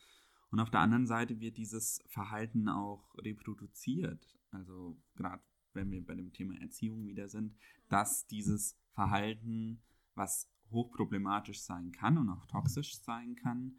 [0.50, 4.38] Und auf der anderen Seite wird dieses Verhalten auch reproduziert.
[4.50, 5.42] Also gerade
[5.76, 7.56] wenn wir bei dem Thema Erziehung wieder sind,
[7.88, 9.80] dass dieses Verhalten,
[10.14, 13.78] was hochproblematisch sein kann und auch toxisch sein kann,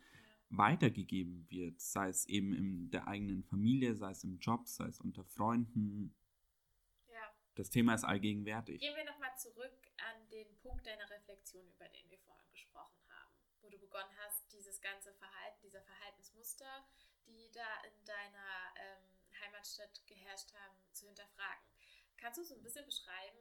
[0.49, 5.01] weitergegeben wird, sei es eben in der eigenen Familie, sei es im Job, sei es
[5.01, 6.15] unter Freunden.
[7.07, 7.33] Ja.
[7.55, 8.79] Das Thema ist allgegenwärtig.
[8.79, 13.33] Gehen wir nochmal zurück an den Punkt deiner Reflexion, über den wir vorhin gesprochen haben,
[13.61, 16.85] wo du begonnen hast, dieses ganze Verhalten, diese Verhaltensmuster,
[17.27, 21.65] die da in deiner ähm, Heimatstadt geherrscht haben, zu hinterfragen.
[22.17, 23.37] Kannst du so ein bisschen beschreiben,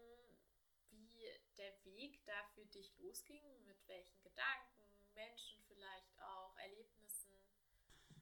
[0.90, 1.24] wie
[1.58, 4.82] der Weg da für dich losging, mit welchen Gedanken,
[5.14, 7.32] Menschen vielleicht auch, Erlebnissen?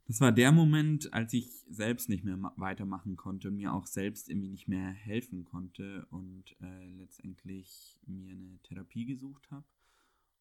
[0.06, 4.50] Das war der Moment, als ich selbst nicht mehr weitermachen konnte, mir auch selbst irgendwie
[4.50, 9.64] nicht mehr helfen konnte und äh, letztendlich mir eine Therapie gesucht habe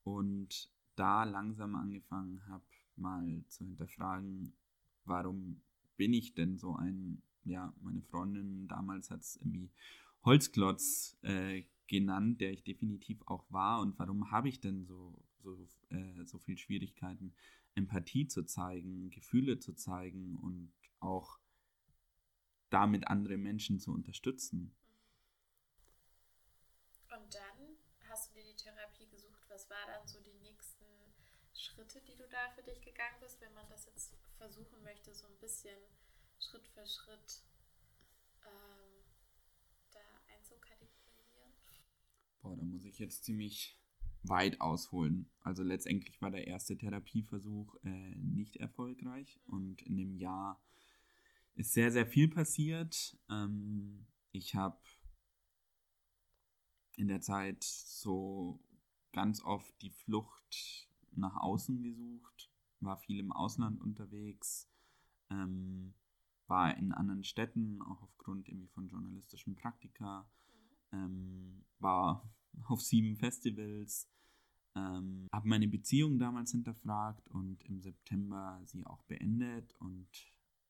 [0.03, 4.53] und da langsam angefangen habe, mal zu hinterfragen,
[5.05, 5.61] warum
[5.97, 9.69] bin ich denn so ein, ja, meine Freundin damals hat es irgendwie
[10.23, 13.81] Holzklotz äh, genannt, der ich definitiv auch war.
[13.81, 15.57] Und warum habe ich denn so, so,
[15.89, 17.33] äh, so viel Schwierigkeiten,
[17.75, 21.39] Empathie zu zeigen, Gefühle zu zeigen und auch
[22.69, 24.75] damit andere Menschen zu unterstützen?
[27.09, 27.77] Und dann
[28.09, 29.43] hast du dir die Therapie gesucht.
[29.49, 30.85] Was war dann so die nächsten
[31.53, 35.27] Schritte, die du da für dich gegangen bist, wenn man das jetzt versuchen möchte, so
[35.27, 35.77] ein bisschen
[36.43, 37.43] Schritt für Schritt
[38.45, 39.03] ähm,
[39.91, 39.99] da
[40.33, 41.53] einzukategorisieren?
[42.41, 43.79] Boah, da muss ich jetzt ziemlich
[44.23, 45.29] weit ausholen.
[45.41, 49.53] Also letztendlich war der erste Therapieversuch äh, nicht erfolgreich mhm.
[49.53, 50.61] und in dem Jahr
[51.55, 53.17] ist sehr, sehr viel passiert.
[53.29, 54.79] Ähm, ich habe
[56.95, 58.59] in der Zeit so
[59.11, 64.69] ganz oft die Flucht nach außen gesucht, war viel im Ausland unterwegs,
[65.29, 65.93] ähm,
[66.53, 70.29] war in anderen Städten, auch aufgrund irgendwie von journalistischen Praktika,
[70.91, 72.29] ähm, war
[72.67, 74.07] auf sieben Festivals,
[74.75, 80.07] ähm, habe meine Beziehung damals hinterfragt und im September sie auch beendet und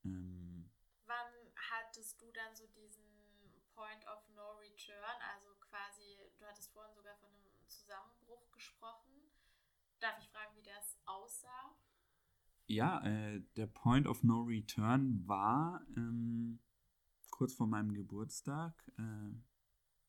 [0.06, 0.70] ähm,
[1.06, 1.34] Wann
[1.70, 3.04] hattest du dann so diesen
[3.76, 9.12] Point of No Return, also quasi, du hattest vorhin sogar von einem Zusammenbruch gesprochen.
[10.00, 11.73] Darf ich fragen, wie das aussah?
[12.74, 16.60] Ja, äh, der Point of No Return war ähm,
[17.30, 19.30] kurz vor meinem Geburtstag, äh,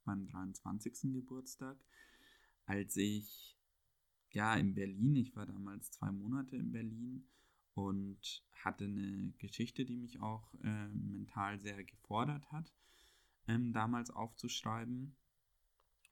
[0.06, 1.12] meinem 23.
[1.12, 1.76] Geburtstag,
[2.64, 3.58] als ich
[4.30, 7.28] ja in Berlin, ich war damals zwei Monate in Berlin
[7.74, 12.72] und hatte eine Geschichte, die mich auch äh, mental sehr gefordert hat,
[13.46, 15.14] ähm, damals aufzuschreiben,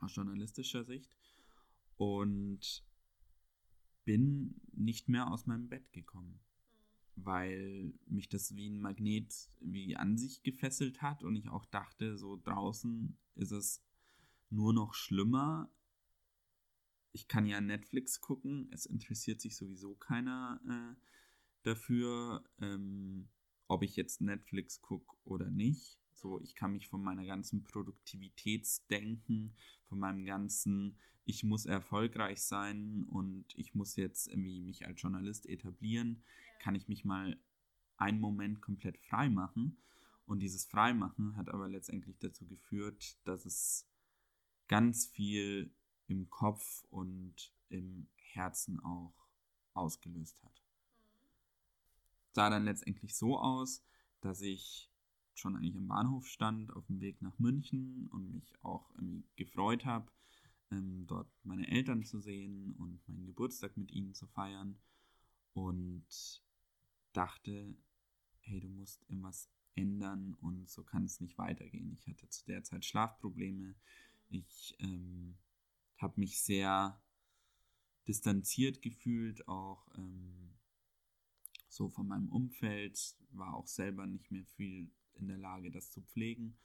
[0.01, 1.17] aus journalistischer Sicht.
[1.97, 2.85] Und
[4.05, 6.41] bin nicht mehr aus meinem Bett gekommen,
[7.17, 12.17] weil mich das wie ein Magnet wie an sich gefesselt hat und ich auch dachte,
[12.17, 13.85] so draußen ist es
[14.51, 15.71] nur noch schlimmer.
[17.13, 21.01] Ich kann ja Netflix gucken, es interessiert sich sowieso keiner äh,
[21.63, 23.29] dafür, ähm,
[23.69, 26.02] ob ich jetzt Netflix gucke oder nicht.
[26.15, 29.55] So, ich kann mich von meiner ganzen Produktivitätsdenken,
[29.89, 35.47] von meinem ganzen, ich muss erfolgreich sein und ich muss jetzt irgendwie mich als Journalist
[35.47, 36.23] etablieren,
[36.61, 37.39] kann ich mich mal
[37.97, 39.79] einen Moment komplett frei machen.
[40.27, 43.89] Und dieses Freimachen hat aber letztendlich dazu geführt, dass es
[44.69, 45.75] ganz viel
[46.07, 49.15] im Kopf und im Herzen auch
[49.75, 50.63] ausgelöst hat.
[52.33, 53.85] Sah dann letztendlich so aus,
[54.21, 54.92] dass ich
[55.35, 59.85] schon eigentlich am Bahnhof stand, auf dem Weg nach München und mich auch irgendwie gefreut
[59.85, 60.11] habe,
[60.71, 64.79] ähm, dort meine Eltern zu sehen und meinen Geburtstag mit ihnen zu feiern
[65.55, 66.43] und
[67.13, 67.75] dachte,
[68.41, 71.93] hey, du musst irgendwas ändern und so kann es nicht weitergehen.
[71.99, 73.75] Ich hatte zu der Zeit Schlafprobleme.
[74.29, 75.37] Ich ähm,
[75.97, 77.01] habe mich sehr
[78.07, 80.55] distanziert gefühlt, auch ähm,
[81.69, 86.03] so von meinem Umfeld, war auch selber nicht mehr viel in der Lage, das zu
[86.03, 86.57] pflegen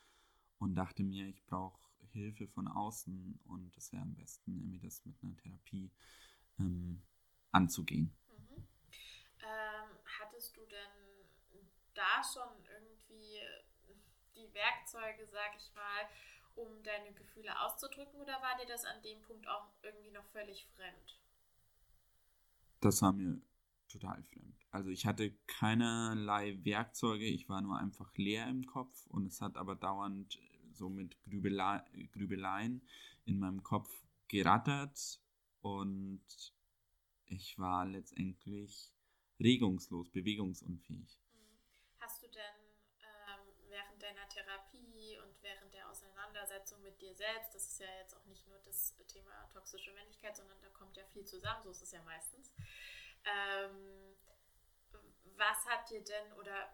[0.60, 1.80] und dachte mir, ich brauche
[2.12, 5.92] Hilfe von außen und es wäre am besten, irgendwie das mit einer Therapie
[6.60, 7.02] ähm,
[7.52, 8.16] anzugehen.
[8.28, 8.68] Mhm.
[9.40, 11.28] Ähm, hattest du denn
[11.94, 13.40] da schon irgendwie
[14.36, 16.08] die Werkzeuge, sag ich mal,
[16.56, 20.68] um deine Gefühle auszudrücken oder war dir das an dem Punkt auch irgendwie noch völlig
[20.76, 21.20] fremd?
[22.80, 23.42] Das war mir
[23.88, 24.56] total fremd.
[24.71, 29.58] Also ich hatte keinerlei Werkzeuge, ich war nur einfach leer im Kopf und es hat
[29.58, 30.39] aber dauernd
[30.73, 32.88] so mit Grübele Grübeleien
[33.26, 33.89] in meinem Kopf
[34.28, 35.19] gerattert
[35.62, 36.23] und
[37.26, 38.93] ich war letztendlich
[39.39, 41.19] regungslos, bewegungsunfähig.
[41.34, 41.60] Mhm.
[42.00, 42.58] Hast du denn
[43.02, 48.15] ähm, während deiner Therapie und während der Auseinandersetzung mit dir selbst, das ist ja jetzt
[48.15, 51.82] auch nicht nur das Thema toxische Männlichkeit, sondern da kommt ja viel zusammen, so ist
[51.82, 52.54] es ja meistens.
[53.28, 54.16] Ähm,
[55.38, 56.74] was hat dir denn oder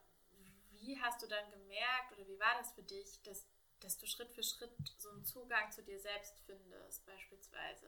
[0.72, 3.48] wie hast du dann gemerkt oder wie war das für dich, dass,
[3.80, 7.88] dass du Schritt für Schritt so einen Zugang zu dir selbst findest, beispielsweise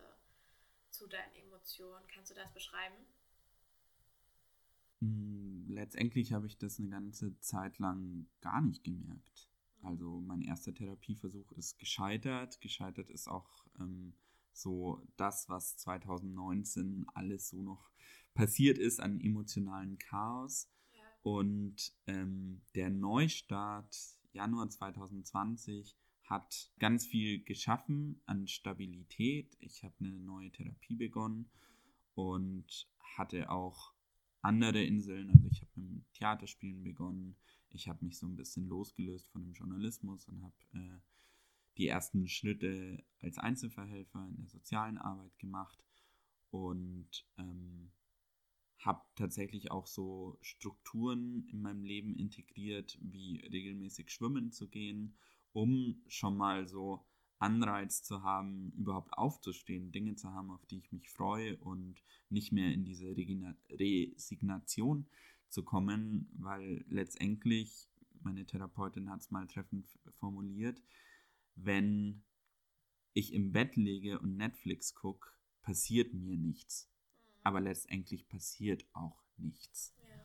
[0.90, 2.08] zu deinen Emotionen?
[2.08, 2.96] Kannst du das beschreiben?
[5.02, 9.50] Hm, letztendlich habe ich das eine ganze Zeit lang gar nicht gemerkt.
[9.82, 12.60] Also mein erster Therapieversuch ist gescheitert.
[12.62, 14.14] Gescheitert ist auch ähm,
[14.52, 17.92] so das, was 2019 alles so noch
[18.36, 20.70] passiert ist an emotionalen Chaos.
[20.94, 21.02] Ja.
[21.24, 23.98] Und ähm, der Neustart
[24.34, 25.96] Januar 2020
[26.26, 29.56] hat ganz viel geschaffen an Stabilität.
[29.60, 31.50] Ich habe eine neue Therapie begonnen
[32.14, 33.94] und hatte auch
[34.42, 35.30] andere Inseln.
[35.32, 37.36] Also ich habe mit dem Theaterspielen begonnen.
[37.70, 41.00] ich habe mich so ein bisschen losgelöst von dem Journalismus und habe äh,
[41.78, 45.84] die ersten Schritte als Einzelverhelfer in der sozialen Arbeit gemacht
[46.52, 47.92] und ähm,
[48.86, 55.16] habe tatsächlich auch so Strukturen in meinem Leben integriert, wie regelmäßig schwimmen zu gehen,
[55.54, 57.06] um schon mal so
[57.40, 62.52] Anreiz zu haben, überhaupt aufzustehen, Dinge zu haben, auf die ich mich freue und nicht
[62.52, 63.16] mehr in diese
[63.70, 65.08] Resignation
[65.50, 67.90] zu kommen, weil letztendlich,
[68.22, 70.82] meine Therapeutin hat es mal treffend formuliert,
[71.56, 72.24] wenn
[73.14, 75.30] ich im Bett lege und Netflix gucke,
[75.62, 76.90] passiert mir nichts.
[77.46, 79.96] Aber letztendlich passiert auch nichts.
[80.02, 80.20] Ja.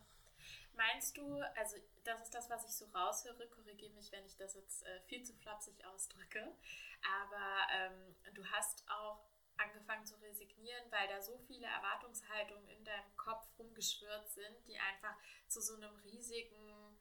[0.72, 4.54] Meinst du, also das ist das, was ich so raushöre, korrigiere mich, wenn ich das
[4.54, 6.56] jetzt äh, viel zu flapsig ausdrücke,
[7.02, 9.28] aber ähm, du hast auch
[9.58, 15.14] angefangen zu resignieren, weil da so viele Erwartungshaltungen in deinem Kopf rumgeschwirrt sind, die einfach
[15.46, 16.98] zu so einem riesigen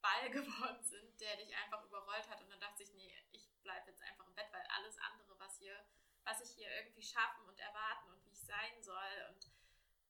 [0.00, 3.90] Ball geworden sind, der dich einfach überrollt hat und dann dachte ich, nee, ich bleibe
[3.90, 5.76] jetzt einfach im Bett, weil alles andere, was hier,
[6.24, 9.47] was ich hier irgendwie schaffen und erwarten und wie ich sein soll und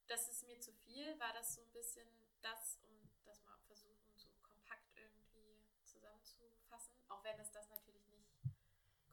[0.08, 2.08] das ist mir zu viel, war das so ein bisschen
[2.40, 8.32] das, um das mal versuchen, so kompakt irgendwie zusammenzufassen, auch wenn es das natürlich nicht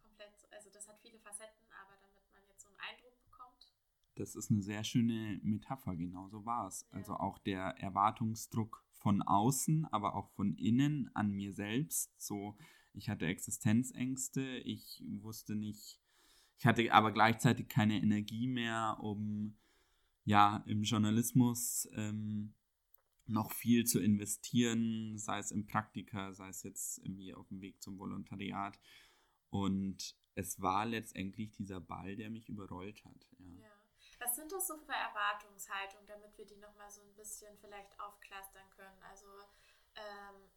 [0.01, 3.73] komplett, also das hat viele Facetten, aber damit man jetzt so einen Eindruck bekommt.
[4.15, 6.87] Das ist eine sehr schöne Metapher, genau so war es.
[6.91, 6.99] Ja.
[6.99, 12.57] Also auch der Erwartungsdruck von außen, aber auch von innen an mir selbst, so
[12.93, 15.99] ich hatte Existenzängste, ich wusste nicht,
[16.57, 19.57] ich hatte aber gleichzeitig keine Energie mehr, um
[20.25, 22.53] ja im Journalismus ähm,
[23.27, 27.81] noch viel zu investieren, sei es im Praktika, sei es jetzt irgendwie auf dem Weg
[27.81, 28.79] zum Volontariat.
[29.49, 33.27] Und es war letztendlich dieser Ball, der mich überrollt hat.
[33.39, 33.63] Ja.
[33.63, 33.71] ja.
[34.19, 38.69] Was sind das so für Erwartungshaltungen, damit wir die nochmal so ein bisschen vielleicht aufklastern
[38.75, 39.01] können?
[39.03, 39.27] Also
[39.95, 40.49] ähm,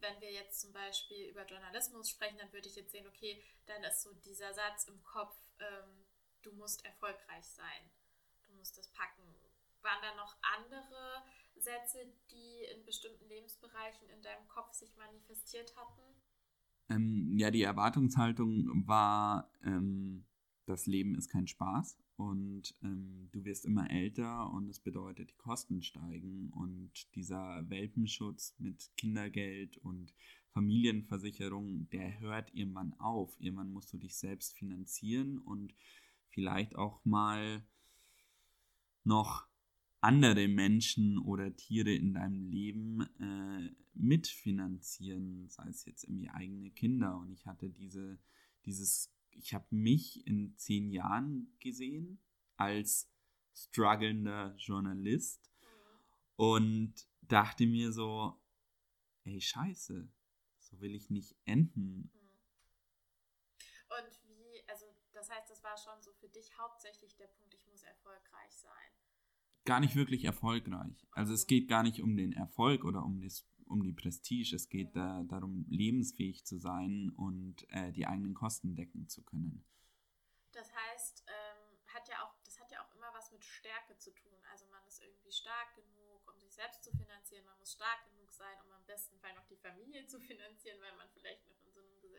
[0.00, 3.82] wenn wir jetzt zum Beispiel über Journalismus sprechen, dann würde ich jetzt sehen, okay, dann
[3.84, 6.06] ist so dieser Satz im Kopf, ähm,
[6.42, 7.90] du musst erfolgreich sein,
[8.60, 9.22] du musst das packen.
[9.82, 11.24] Waren da noch andere
[11.56, 11.98] Sätze,
[12.30, 16.02] die in bestimmten Lebensbereichen in deinem Kopf sich manifestiert hatten?
[16.90, 20.26] Ähm, ja, die Erwartungshaltung war, ähm,
[20.66, 25.36] das Leben ist kein Spaß und ähm, du wirst immer älter und das bedeutet, die
[25.36, 30.12] Kosten steigen und dieser Welpenschutz mit Kindergeld und
[30.50, 33.34] Familienversicherung, der hört irgendwann auf.
[33.38, 35.74] Irgendwann musst du dich selbst finanzieren und
[36.28, 37.64] vielleicht auch mal
[39.04, 39.48] noch
[40.00, 47.18] andere Menschen oder Tiere in deinem Leben äh, mitfinanzieren, sei es jetzt irgendwie eigene Kinder.
[47.18, 48.18] Und ich hatte diese,
[48.64, 52.18] dieses ich habe mich in zehn Jahren gesehen
[52.56, 53.10] als
[53.54, 55.50] strugglender Journalist
[56.36, 58.40] und dachte mir so,
[59.24, 60.08] ey, scheiße,
[60.58, 62.10] so will ich nicht enden.
[63.88, 64.19] Und
[65.30, 68.90] das heißt, das war schon so für dich hauptsächlich der Punkt, ich muss erfolgreich sein.
[69.64, 71.06] Gar nicht wirklich erfolgreich.
[71.12, 74.68] Also es geht gar nicht um den Erfolg oder um das um die Prestige, es
[74.68, 79.64] geht da, darum, lebensfähig zu sein und äh, die eigenen Kosten decken zu können.
[80.50, 84.10] Das heißt, ähm, hat ja auch, das hat ja auch immer was mit Stärke zu
[84.10, 84.44] tun.
[84.50, 87.44] Also man ist irgendwie stark genug, um sich selbst zu finanzieren.
[87.44, 90.96] Man muss stark genug sein, um am besten Fall noch die Familie zu finanzieren, weil
[90.96, 91.69] man vielleicht noch in so einem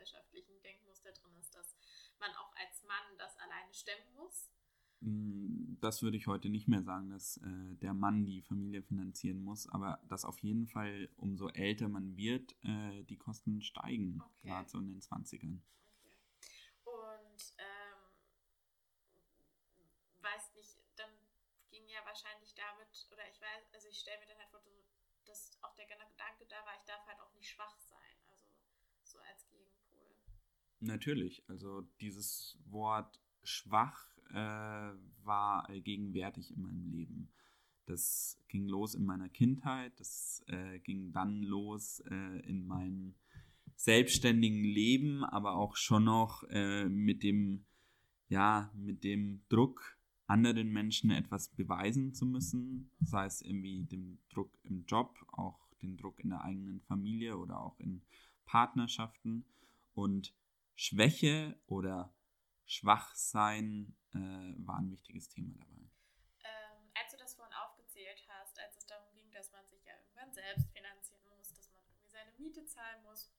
[0.01, 1.75] gesellschaftlichen Denkmuster drin ist, dass
[2.19, 4.49] man auch als Mann das alleine stemmen muss.
[5.01, 9.43] Mm, das würde ich heute nicht mehr sagen, dass äh, der Mann die Familie finanzieren
[9.43, 14.47] muss, aber dass auf jeden Fall, umso älter man wird, äh, die Kosten steigen, okay.
[14.47, 15.59] gerade so in den 20ern.
[15.99, 16.15] Okay.
[16.83, 17.99] Und ähm,
[20.21, 21.11] weiß nicht, dann
[21.69, 24.61] ging ja wahrscheinlich damit, oder ich weiß, also ich stelle mir dann halt vor,
[25.25, 28.45] dass auch der Gedanke da war, ich darf halt auch nicht schwach sein, also
[29.03, 29.70] so als Gegenpol.
[30.81, 34.33] Natürlich, also dieses Wort schwach äh,
[35.23, 37.29] war allgegenwärtig in meinem Leben.
[37.85, 43.15] Das ging los in meiner Kindheit, das äh, ging dann los äh, in meinem
[43.75, 47.65] selbstständigen Leben, aber auch schon noch äh, mit dem,
[48.29, 54.57] ja, mit dem Druck, anderen Menschen etwas beweisen zu müssen, sei es irgendwie dem Druck
[54.63, 58.01] im Job, auch den Druck in der eigenen Familie oder auch in
[58.45, 59.45] Partnerschaften.
[59.93, 60.33] Und
[60.81, 62.11] Schwäche oder
[62.65, 65.91] Schwachsein äh, war ein wichtiges Thema dabei.
[66.43, 69.93] Ähm, als du das vorhin aufgezählt hast, als es darum ging, dass man sich ja
[69.99, 73.31] irgendwann selbst finanzieren muss, dass man irgendwie seine Miete zahlen muss,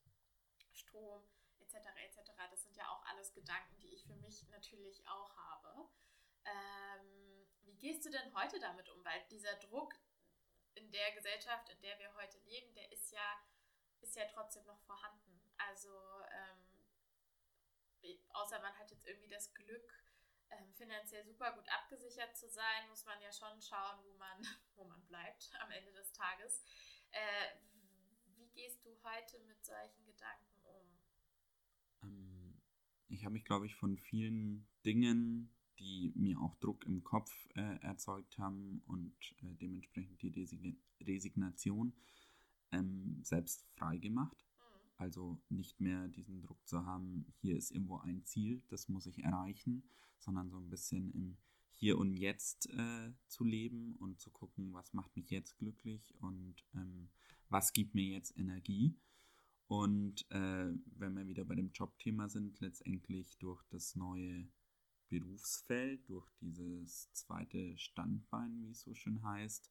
[0.70, 1.24] Strom
[1.58, 1.74] etc.
[2.04, 2.30] etc.
[2.48, 5.88] Das sind ja auch alles Gedanken, die ich für mich natürlich auch habe.
[6.44, 9.04] Ähm, wie gehst du denn heute damit um?
[9.04, 9.96] Weil dieser Druck
[10.74, 13.42] in der Gesellschaft, in der wir heute leben, der ist ja
[14.00, 15.40] ist ja trotzdem noch vorhanden.
[15.56, 15.90] Also
[16.30, 16.71] ähm,
[18.30, 20.04] außer man hat jetzt irgendwie das Glück,
[20.50, 24.38] ähm, finanziell super gut abgesichert zu sein, muss man ja schon schauen, wo man,
[24.76, 26.62] wo man bleibt am Ende des Tages.
[27.10, 27.56] Äh,
[28.36, 30.86] wie gehst du heute mit solchen Gedanken um?
[32.02, 32.60] Ähm,
[33.08, 37.78] ich habe mich, glaube ich, von vielen Dingen, die mir auch Druck im Kopf äh,
[37.80, 41.92] erzeugt haben und äh, dementsprechend die Resign Resignation
[42.70, 44.44] ähm, selbst frei gemacht.
[45.02, 49.18] Also nicht mehr diesen Druck zu haben, hier ist irgendwo ein Ziel, das muss ich
[49.24, 49.82] erreichen,
[50.20, 51.36] sondern so ein bisschen im
[51.72, 56.54] Hier und Jetzt äh, zu leben und zu gucken, was macht mich jetzt glücklich und
[56.76, 57.08] ähm,
[57.48, 58.96] was gibt mir jetzt Energie.
[59.66, 64.46] Und äh, wenn wir wieder bei dem Jobthema sind, letztendlich durch das neue
[65.08, 69.68] Berufsfeld, durch dieses zweite Standbein, wie es so schön heißt,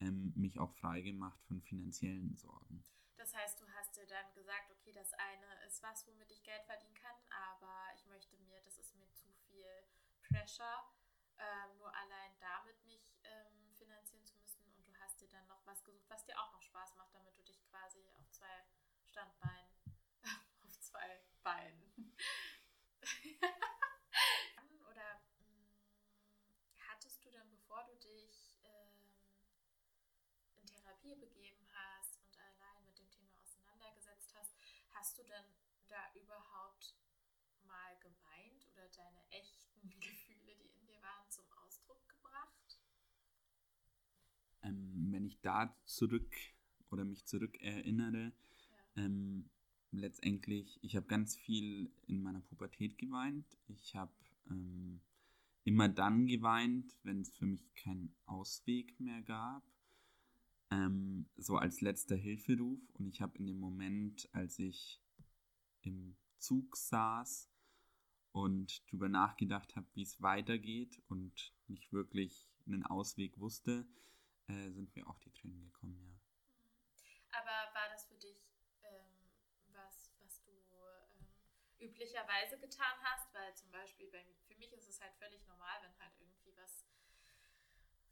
[0.00, 2.82] ähm, mich auch frei gemacht von finanziellen Sorgen.
[3.20, 3.59] Das heißt,
[4.10, 8.36] dann gesagt, okay, das eine ist was, womit ich Geld verdienen kann, aber ich möchte
[8.38, 9.84] mir, das ist mir zu viel
[10.28, 10.84] Pressure,
[11.38, 14.62] ähm, nur allein damit mich ähm, finanzieren zu müssen.
[14.74, 17.36] Und du hast dir dann noch was gesucht, was dir auch noch Spaß macht, damit
[17.38, 18.64] du dich quasi auf zwei
[19.06, 19.72] Standbeinen,
[20.66, 22.16] auf zwei Beinen.
[24.90, 25.72] Oder mh, hm,
[26.88, 29.14] hattest du dann, bevor du dich ähm,
[30.56, 34.34] in Therapie begeben hast und allein mit dem Thema auseinandergesetzt
[35.00, 35.44] hast, du dann
[35.88, 36.94] da überhaupt
[37.66, 42.78] mal geweint oder deine echten Gefühle, die in dir waren, zum Ausdruck gebracht?
[44.62, 46.36] Ähm, wenn ich da zurück
[46.90, 48.32] oder mich zurück erinnere,
[48.96, 49.04] ja.
[49.04, 49.48] ähm,
[49.90, 53.46] letztendlich, ich habe ganz viel in meiner Pubertät geweint.
[53.68, 54.12] Ich habe
[54.50, 55.00] ähm,
[55.64, 59.62] immer dann geweint, wenn es für mich keinen Ausweg mehr gab.
[60.70, 62.80] Ähm, so als letzter Hilferuf.
[62.94, 65.00] Und ich habe in dem Moment, als ich
[65.82, 67.50] im Zug saß
[68.32, 73.86] und darüber nachgedacht habe, wie es weitergeht und nicht wirklich einen Ausweg wusste,
[74.48, 76.20] äh, sind mir auch die Tränen gekommen, ja.
[77.32, 78.50] Aber war das für dich
[78.82, 79.06] ähm,
[79.72, 81.26] was, was du ähm,
[81.78, 83.32] üblicherweise getan hast?
[83.34, 86.84] Weil zum Beispiel bei, für mich ist es halt völlig normal, wenn halt irgendwie was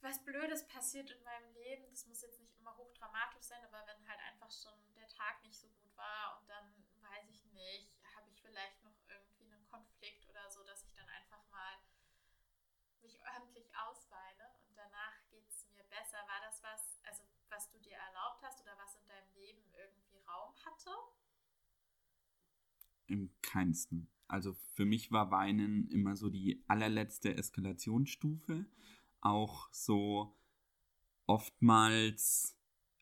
[0.01, 1.85] was Blödes passiert in meinem Leben.
[1.91, 5.59] Das muss jetzt nicht immer hochdramatisch sein, aber wenn halt einfach schon der Tag nicht
[5.59, 10.29] so gut war und dann weiß ich nicht, habe ich vielleicht noch irgendwie einen Konflikt
[10.29, 11.79] oder so, dass ich dann einfach mal
[13.01, 16.19] mich ordentlich ausweine und danach geht es mir besser.
[16.27, 20.19] War das was, also was du dir erlaubt hast oder was in deinem Leben irgendwie
[20.27, 20.91] Raum hatte?
[23.07, 24.11] Im keinsten.
[24.27, 28.67] Also für mich war Weinen immer so die allerletzte Eskalationsstufe
[29.21, 30.37] auch so
[31.27, 32.57] oftmals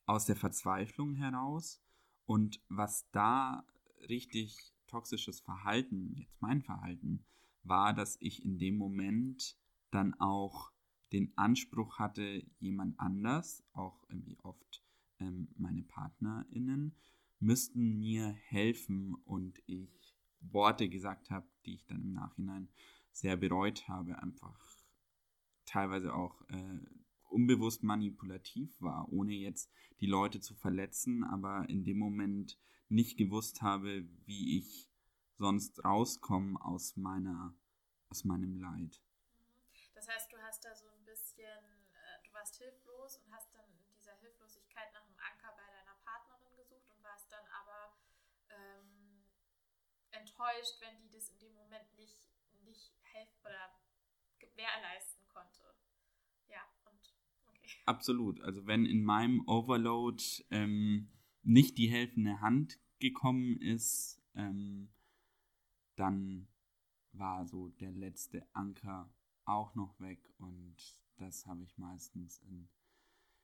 [0.07, 1.83] aus der Verzweiflung heraus.
[2.27, 3.65] Und was da
[4.09, 7.25] richtig toxisches Verhalten, jetzt mein Verhalten,
[7.63, 9.57] war, dass ich in dem Moment
[9.91, 10.73] dann auch
[11.13, 14.83] den Anspruch hatte, jemand anders, auch irgendwie oft
[15.21, 16.95] ähm, meine PartnerInnen,
[17.39, 22.69] müssten mir helfen und ich Worte gesagt habe, die ich dann im Nachhinein
[23.13, 24.59] sehr bereut habe, einfach
[25.77, 26.81] teilweise auch äh,
[27.29, 29.71] unbewusst manipulativ war, ohne jetzt
[30.01, 32.59] die Leute zu verletzen, aber in dem Moment
[32.89, 34.89] nicht gewusst habe, wie ich
[35.37, 37.55] sonst rauskomme aus meiner,
[38.09, 39.03] aus meinem Leid.
[39.37, 39.93] Mhm.
[39.93, 43.67] Das heißt, du hast da so ein bisschen, äh, du warst hilflos und hast dann
[43.69, 47.93] in dieser Hilflosigkeit nach einem Anker bei deiner Partnerin gesucht und warst dann aber
[48.49, 49.27] ähm,
[50.11, 52.31] enttäuscht, wenn die das in dem Moment nicht,
[52.65, 53.77] nicht helfen oder
[54.39, 55.66] gewährleisten konnte.
[57.85, 58.41] Absolut.
[58.41, 61.09] Also wenn in meinem Overload ähm,
[61.43, 64.89] nicht die helfende Hand gekommen ist, ähm,
[65.97, 66.49] dann
[67.13, 69.11] war so der letzte Anker
[69.45, 70.77] auch noch weg und
[71.17, 72.69] das habe ich meistens in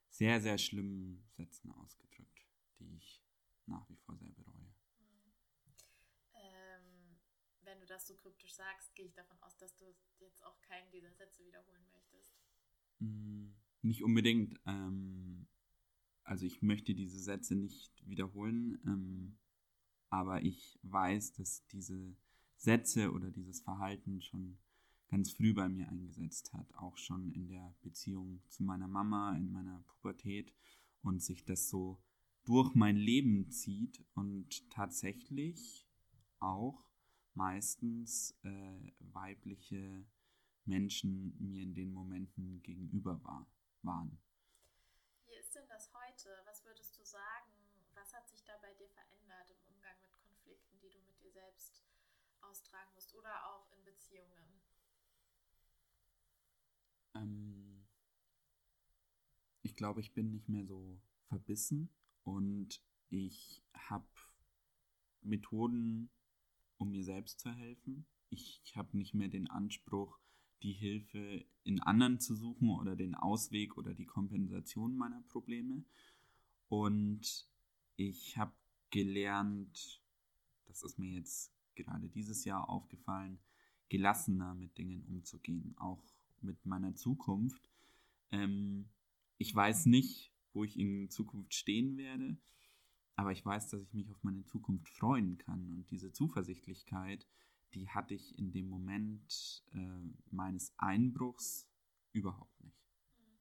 [0.08, 2.46] sehr, sehr schlimmen Sätzen ausgedrückt,
[2.78, 3.22] die ich
[3.66, 4.74] nach wie vor sehr bereue.
[6.34, 7.18] Ähm,
[7.62, 9.86] wenn du das so kryptisch sagst, gehe ich davon aus, dass du
[10.18, 12.36] jetzt auch keinen dieser Sätze wiederholen möchtest.
[13.82, 14.58] Nicht unbedingt.
[14.66, 15.46] Ähm,
[16.24, 19.38] also ich möchte diese Sätze nicht wiederholen, ähm,
[20.08, 22.16] aber ich weiß, dass diese
[22.56, 24.58] Sätze oder dieses Verhalten schon
[25.08, 29.50] ganz früh bei mir eingesetzt hat, auch schon in der Beziehung zu meiner Mama, in
[29.50, 30.54] meiner Pubertät
[31.02, 32.00] und sich das so
[32.44, 35.86] durch mein Leben zieht und tatsächlich
[36.38, 36.88] auch
[37.34, 40.04] meistens äh, weibliche
[40.64, 43.46] Menschen mir in den Momenten gegenüber war,
[43.84, 44.18] waren.
[45.26, 46.40] Wie ist denn das heute?
[46.44, 47.52] Was würdest du sagen?
[47.94, 51.30] was hat sich da bei dir verändert im Umgang mit Konflikten, die du mit dir
[51.30, 51.82] selbst
[52.40, 54.60] austragen musst oder auch in Beziehungen?
[57.14, 57.86] Ähm,
[59.62, 61.90] ich glaube, ich bin nicht mehr so verbissen
[62.24, 64.08] und ich habe
[65.20, 66.10] Methoden,
[66.78, 68.06] um mir selbst zu helfen.
[68.30, 70.18] Ich, ich habe nicht mehr den Anspruch,
[70.62, 75.84] die Hilfe in anderen zu suchen oder den Ausweg oder die Kompensation meiner Probleme.
[76.68, 77.46] Und
[77.96, 78.52] ich habe
[78.90, 80.02] gelernt,
[80.66, 83.38] das ist mir jetzt gerade dieses Jahr aufgefallen,
[83.88, 86.02] gelassener mit Dingen umzugehen, auch
[86.40, 87.68] mit meiner Zukunft.
[88.30, 88.88] Ähm,
[89.38, 92.36] ich weiß nicht, wo ich in Zukunft stehen werde,
[93.16, 95.70] aber ich weiß, dass ich mich auf meine Zukunft freuen kann.
[95.72, 97.26] Und diese Zuversichtlichkeit,
[97.74, 101.68] die hatte ich in dem Moment äh, meines Einbruchs
[102.12, 102.76] überhaupt nicht.
[103.16, 103.38] Hm.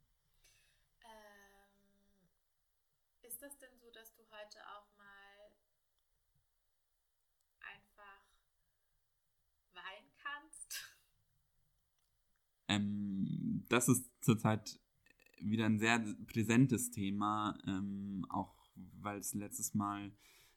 [1.03, 2.29] Ähm,
[3.21, 5.51] ist das denn so, dass du heute auch mal
[7.59, 8.23] einfach
[9.73, 10.97] weinen kannst?
[12.67, 14.79] Ähm, das ist zurzeit
[15.39, 20.11] wieder ein sehr präsentes Thema, ähm, auch weil es letztes Mal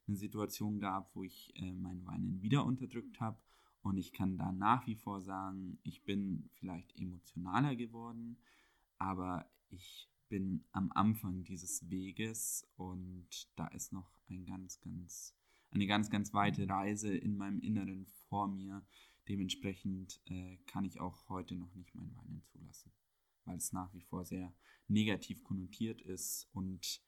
[0.07, 3.39] eine Situation gab, wo ich äh, mein Weinen wieder unterdrückt habe.
[3.85, 8.39] Und ich kann da nach wie vor sagen, ich bin vielleicht emotionaler geworden,
[8.97, 15.37] aber ich bin am Anfang dieses Weges und da ist noch ein ganz, ganz,
[15.71, 18.83] eine ganz, ganz weite Reise in meinem Inneren vor mir.
[19.29, 22.91] Dementsprechend äh, kann ich auch heute noch nicht mein Weinen zulassen,
[23.45, 24.55] weil es nach wie vor sehr
[24.89, 27.03] negativ konnotiert ist und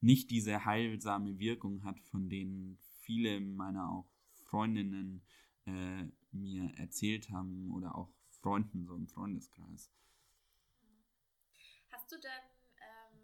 [0.00, 4.08] nicht diese heilsame Wirkung hat, von denen viele meiner auch
[4.44, 9.90] Freundinnen äh, mir erzählt haben oder auch Freunden so im Freundeskreis.
[11.90, 12.44] Hast du dann
[12.80, 13.20] ähm,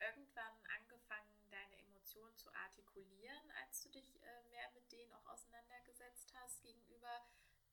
[0.00, 6.32] irgendwann angefangen, deine Emotionen zu artikulieren, als du dich äh, mehr mit denen auch auseinandergesetzt
[6.34, 7.22] hast gegenüber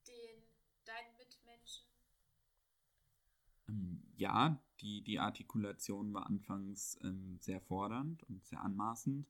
[0.07, 0.43] den
[0.85, 1.85] deinen Mitmenschen?
[3.69, 9.27] Ähm, ja, die, die Artikulation war anfangs ähm, sehr fordernd und sehr anmaßend.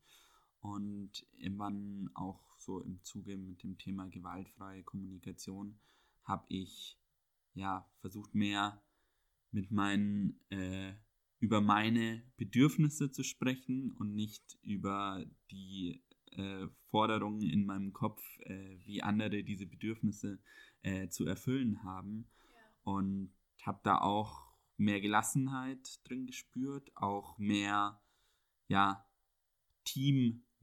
[0.63, 5.77] Und irgendwann auch so im Zuge mit dem Thema gewaltfreie Kommunikation
[6.23, 6.97] habe ich
[7.53, 8.81] ja versucht mehr
[9.51, 10.93] mit meinen äh,
[11.39, 16.01] über meine Bedürfnisse zu sprechen und nicht über die
[16.31, 20.39] äh, Forderungen in meinem Kopf, äh, wie andere diese Bedürfnisse
[20.81, 22.29] äh, zu erfüllen haben.
[22.53, 22.59] Ja.
[22.83, 23.33] Und
[23.63, 28.01] habe da auch mehr Gelassenheit drin gespürt, auch mehr
[28.69, 29.05] ja,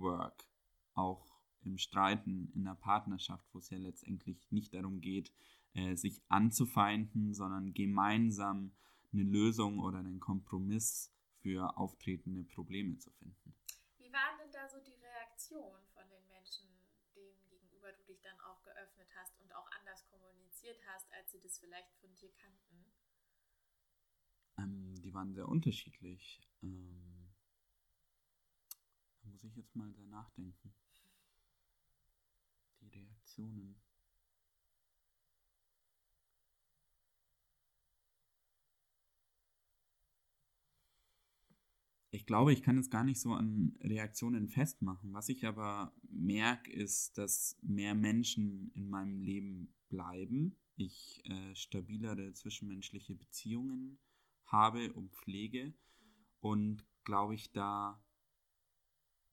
[0.01, 0.47] Teamwork,
[0.95, 5.33] auch im Streiten, in der Partnerschaft, wo es ja letztendlich nicht darum geht,
[5.75, 8.73] äh, sich anzufeinden, sondern gemeinsam
[9.13, 13.55] eine Lösung oder einen Kompromiss für auftretende Probleme zu finden.
[13.99, 16.69] Wie waren denn da so die Reaktionen von den Menschen,
[17.15, 21.41] denen gegenüber du dich dann auch geöffnet hast und auch anders kommuniziert hast, als sie
[21.41, 22.87] das vielleicht von dir kannten?
[24.59, 26.41] Ähm, die waren sehr unterschiedlich.
[26.63, 27.10] Ähm,
[29.43, 30.75] muss ich jetzt mal sehr nachdenken.
[32.81, 33.81] Die Reaktionen.
[42.13, 45.13] Ich glaube, ich kann es gar nicht so an Reaktionen festmachen.
[45.13, 50.57] Was ich aber merke, ist, dass mehr Menschen in meinem Leben bleiben.
[50.77, 53.99] Ich äh, stabilere zwischenmenschliche Beziehungen
[54.47, 55.73] habe und pflege
[56.41, 58.03] und glaube ich da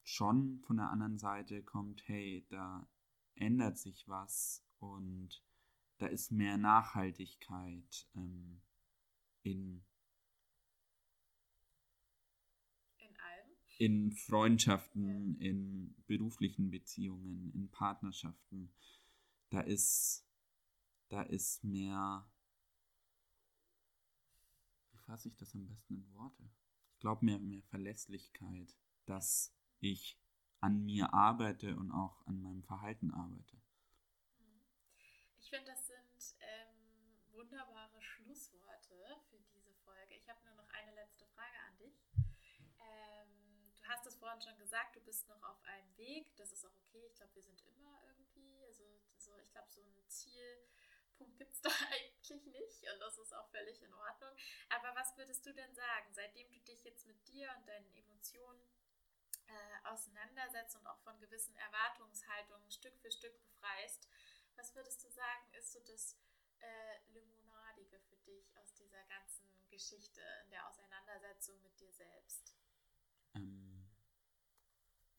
[0.08, 2.88] schon von der anderen Seite kommt, hey, da
[3.36, 5.44] ändert sich was und
[5.98, 8.62] da ist mehr Nachhaltigkeit ähm,
[9.44, 9.84] in
[12.98, 18.72] in allem in Freundschaften, in beruflichen Beziehungen, in Partnerschaften.
[19.50, 20.26] Da ist
[21.10, 22.30] da ist mehr
[25.06, 26.50] fasse ich das am besten in Worte?
[26.94, 30.20] Ich glaube mehr, mehr Verlässlichkeit, dass ich
[30.60, 33.56] an mir arbeite und auch an meinem Verhalten arbeite.
[34.40, 34.62] Mhm.
[35.40, 36.78] Ich finde, das sind ähm,
[37.32, 40.16] wunderbare Schlussworte für diese Folge.
[40.16, 42.02] Ich habe nur noch eine letzte Frage an dich.
[42.80, 46.36] Ähm, du hast es vorhin schon gesagt, du bist noch auf einem Weg.
[46.38, 47.06] Das ist auch okay.
[47.08, 48.84] Ich glaube, wir sind immer irgendwie, also
[49.18, 50.68] so, ich glaube, so ein Ziel
[51.38, 54.32] gibt es da eigentlich nicht und das ist auch völlig in Ordnung.
[54.70, 58.62] Aber was würdest du denn sagen, seitdem du dich jetzt mit dir und deinen Emotionen
[59.48, 64.08] äh, auseinandersetzt und auch von gewissen Erwartungshaltungen Stück für Stück befreist,
[64.56, 66.18] was würdest du sagen, ist so das
[66.60, 72.56] äh, Limonadige für dich aus dieser ganzen Geschichte in der Auseinandersetzung mit dir selbst?
[73.36, 73.88] Ähm,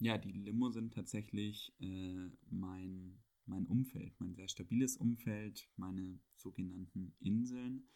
[0.01, 7.15] Ja, die Limo sind tatsächlich äh, mein, mein Umfeld, mein sehr stabiles Umfeld, meine sogenannten
[7.21, 7.89] Inseln.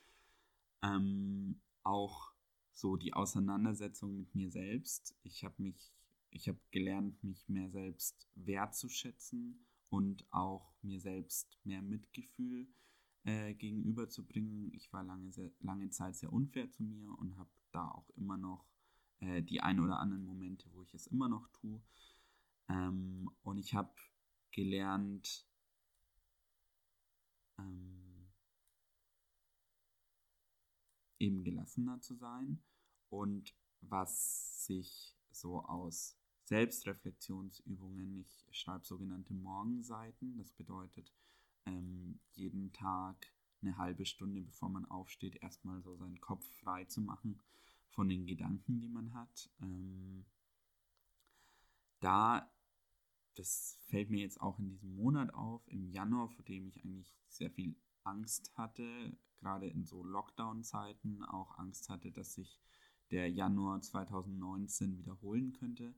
[0.82, 2.32] Ähm, auch
[2.72, 5.14] so die Auseinandersetzung mit mir selbst.
[5.22, 5.92] Ich habe mich,
[6.32, 12.66] ich habe gelernt, mich mehr selbst wertzuschätzen und auch mir selbst mehr Mitgefühl
[13.24, 14.72] äh, gegenüberzubringen.
[14.72, 18.36] Ich war lange, sehr, lange Zeit sehr unfair zu mir und habe da auch immer
[18.36, 18.66] noch
[19.20, 21.82] äh, die ein oder anderen Momente, wo ich es immer noch tue.
[22.68, 23.94] Ähm, und ich habe
[24.50, 25.46] gelernt,
[27.58, 28.32] ähm,
[31.18, 32.62] eben gelassener zu sein
[33.10, 36.21] und was sich so aus
[36.52, 41.10] Selbstreflexionsübungen, ich schreibe sogenannte Morgenseiten, das bedeutet
[41.64, 43.32] ähm, jeden Tag
[43.62, 47.40] eine halbe Stunde, bevor man aufsteht, erstmal so seinen Kopf frei zu machen
[47.88, 49.48] von den Gedanken, die man hat.
[49.62, 50.26] Ähm,
[52.00, 52.52] da,
[53.34, 57.16] das fällt mir jetzt auch in diesem Monat auf, im Januar, vor dem ich eigentlich
[57.28, 62.60] sehr viel Angst hatte, gerade in so Lockdown-Zeiten auch Angst hatte, dass sich
[63.10, 65.94] der Januar 2019 wiederholen könnte.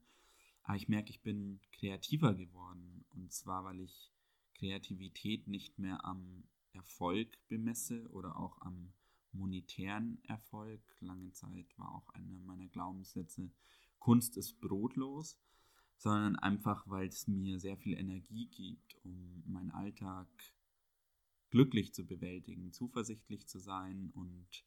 [0.65, 3.05] Aber ich merke, ich bin kreativer geworden.
[3.11, 4.13] Und zwar, weil ich
[4.55, 8.93] Kreativität nicht mehr am Erfolg bemesse oder auch am
[9.33, 10.81] monetären Erfolg.
[11.01, 13.51] Lange Zeit war auch einer meiner Glaubenssätze,
[13.99, 15.39] Kunst ist brotlos,
[15.97, 20.29] sondern einfach, weil es mir sehr viel Energie gibt, um meinen Alltag
[21.51, 24.65] glücklich zu bewältigen, zuversichtlich zu sein und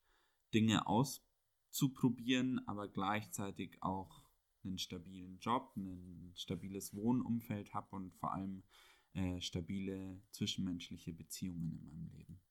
[0.53, 4.26] Dinge auszuprobieren, aber gleichzeitig auch
[4.63, 8.63] einen stabilen Job, ein stabiles Wohnumfeld habe und vor allem
[9.13, 12.41] äh, stabile zwischenmenschliche Beziehungen in meinem Leben.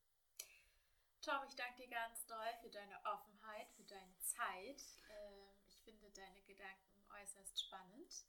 [1.20, 4.82] Tom, ich danke dir ganz doll für deine Offenheit, für deine Zeit.
[5.10, 8.26] Ähm, ich finde deine Gedanken äußerst spannend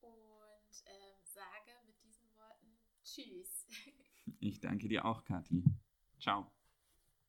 [0.00, 3.66] und ähm, sage mit diesen Worten Tschüss.
[4.40, 5.62] Ich danke dir auch, Kathi.
[6.18, 6.55] Ciao.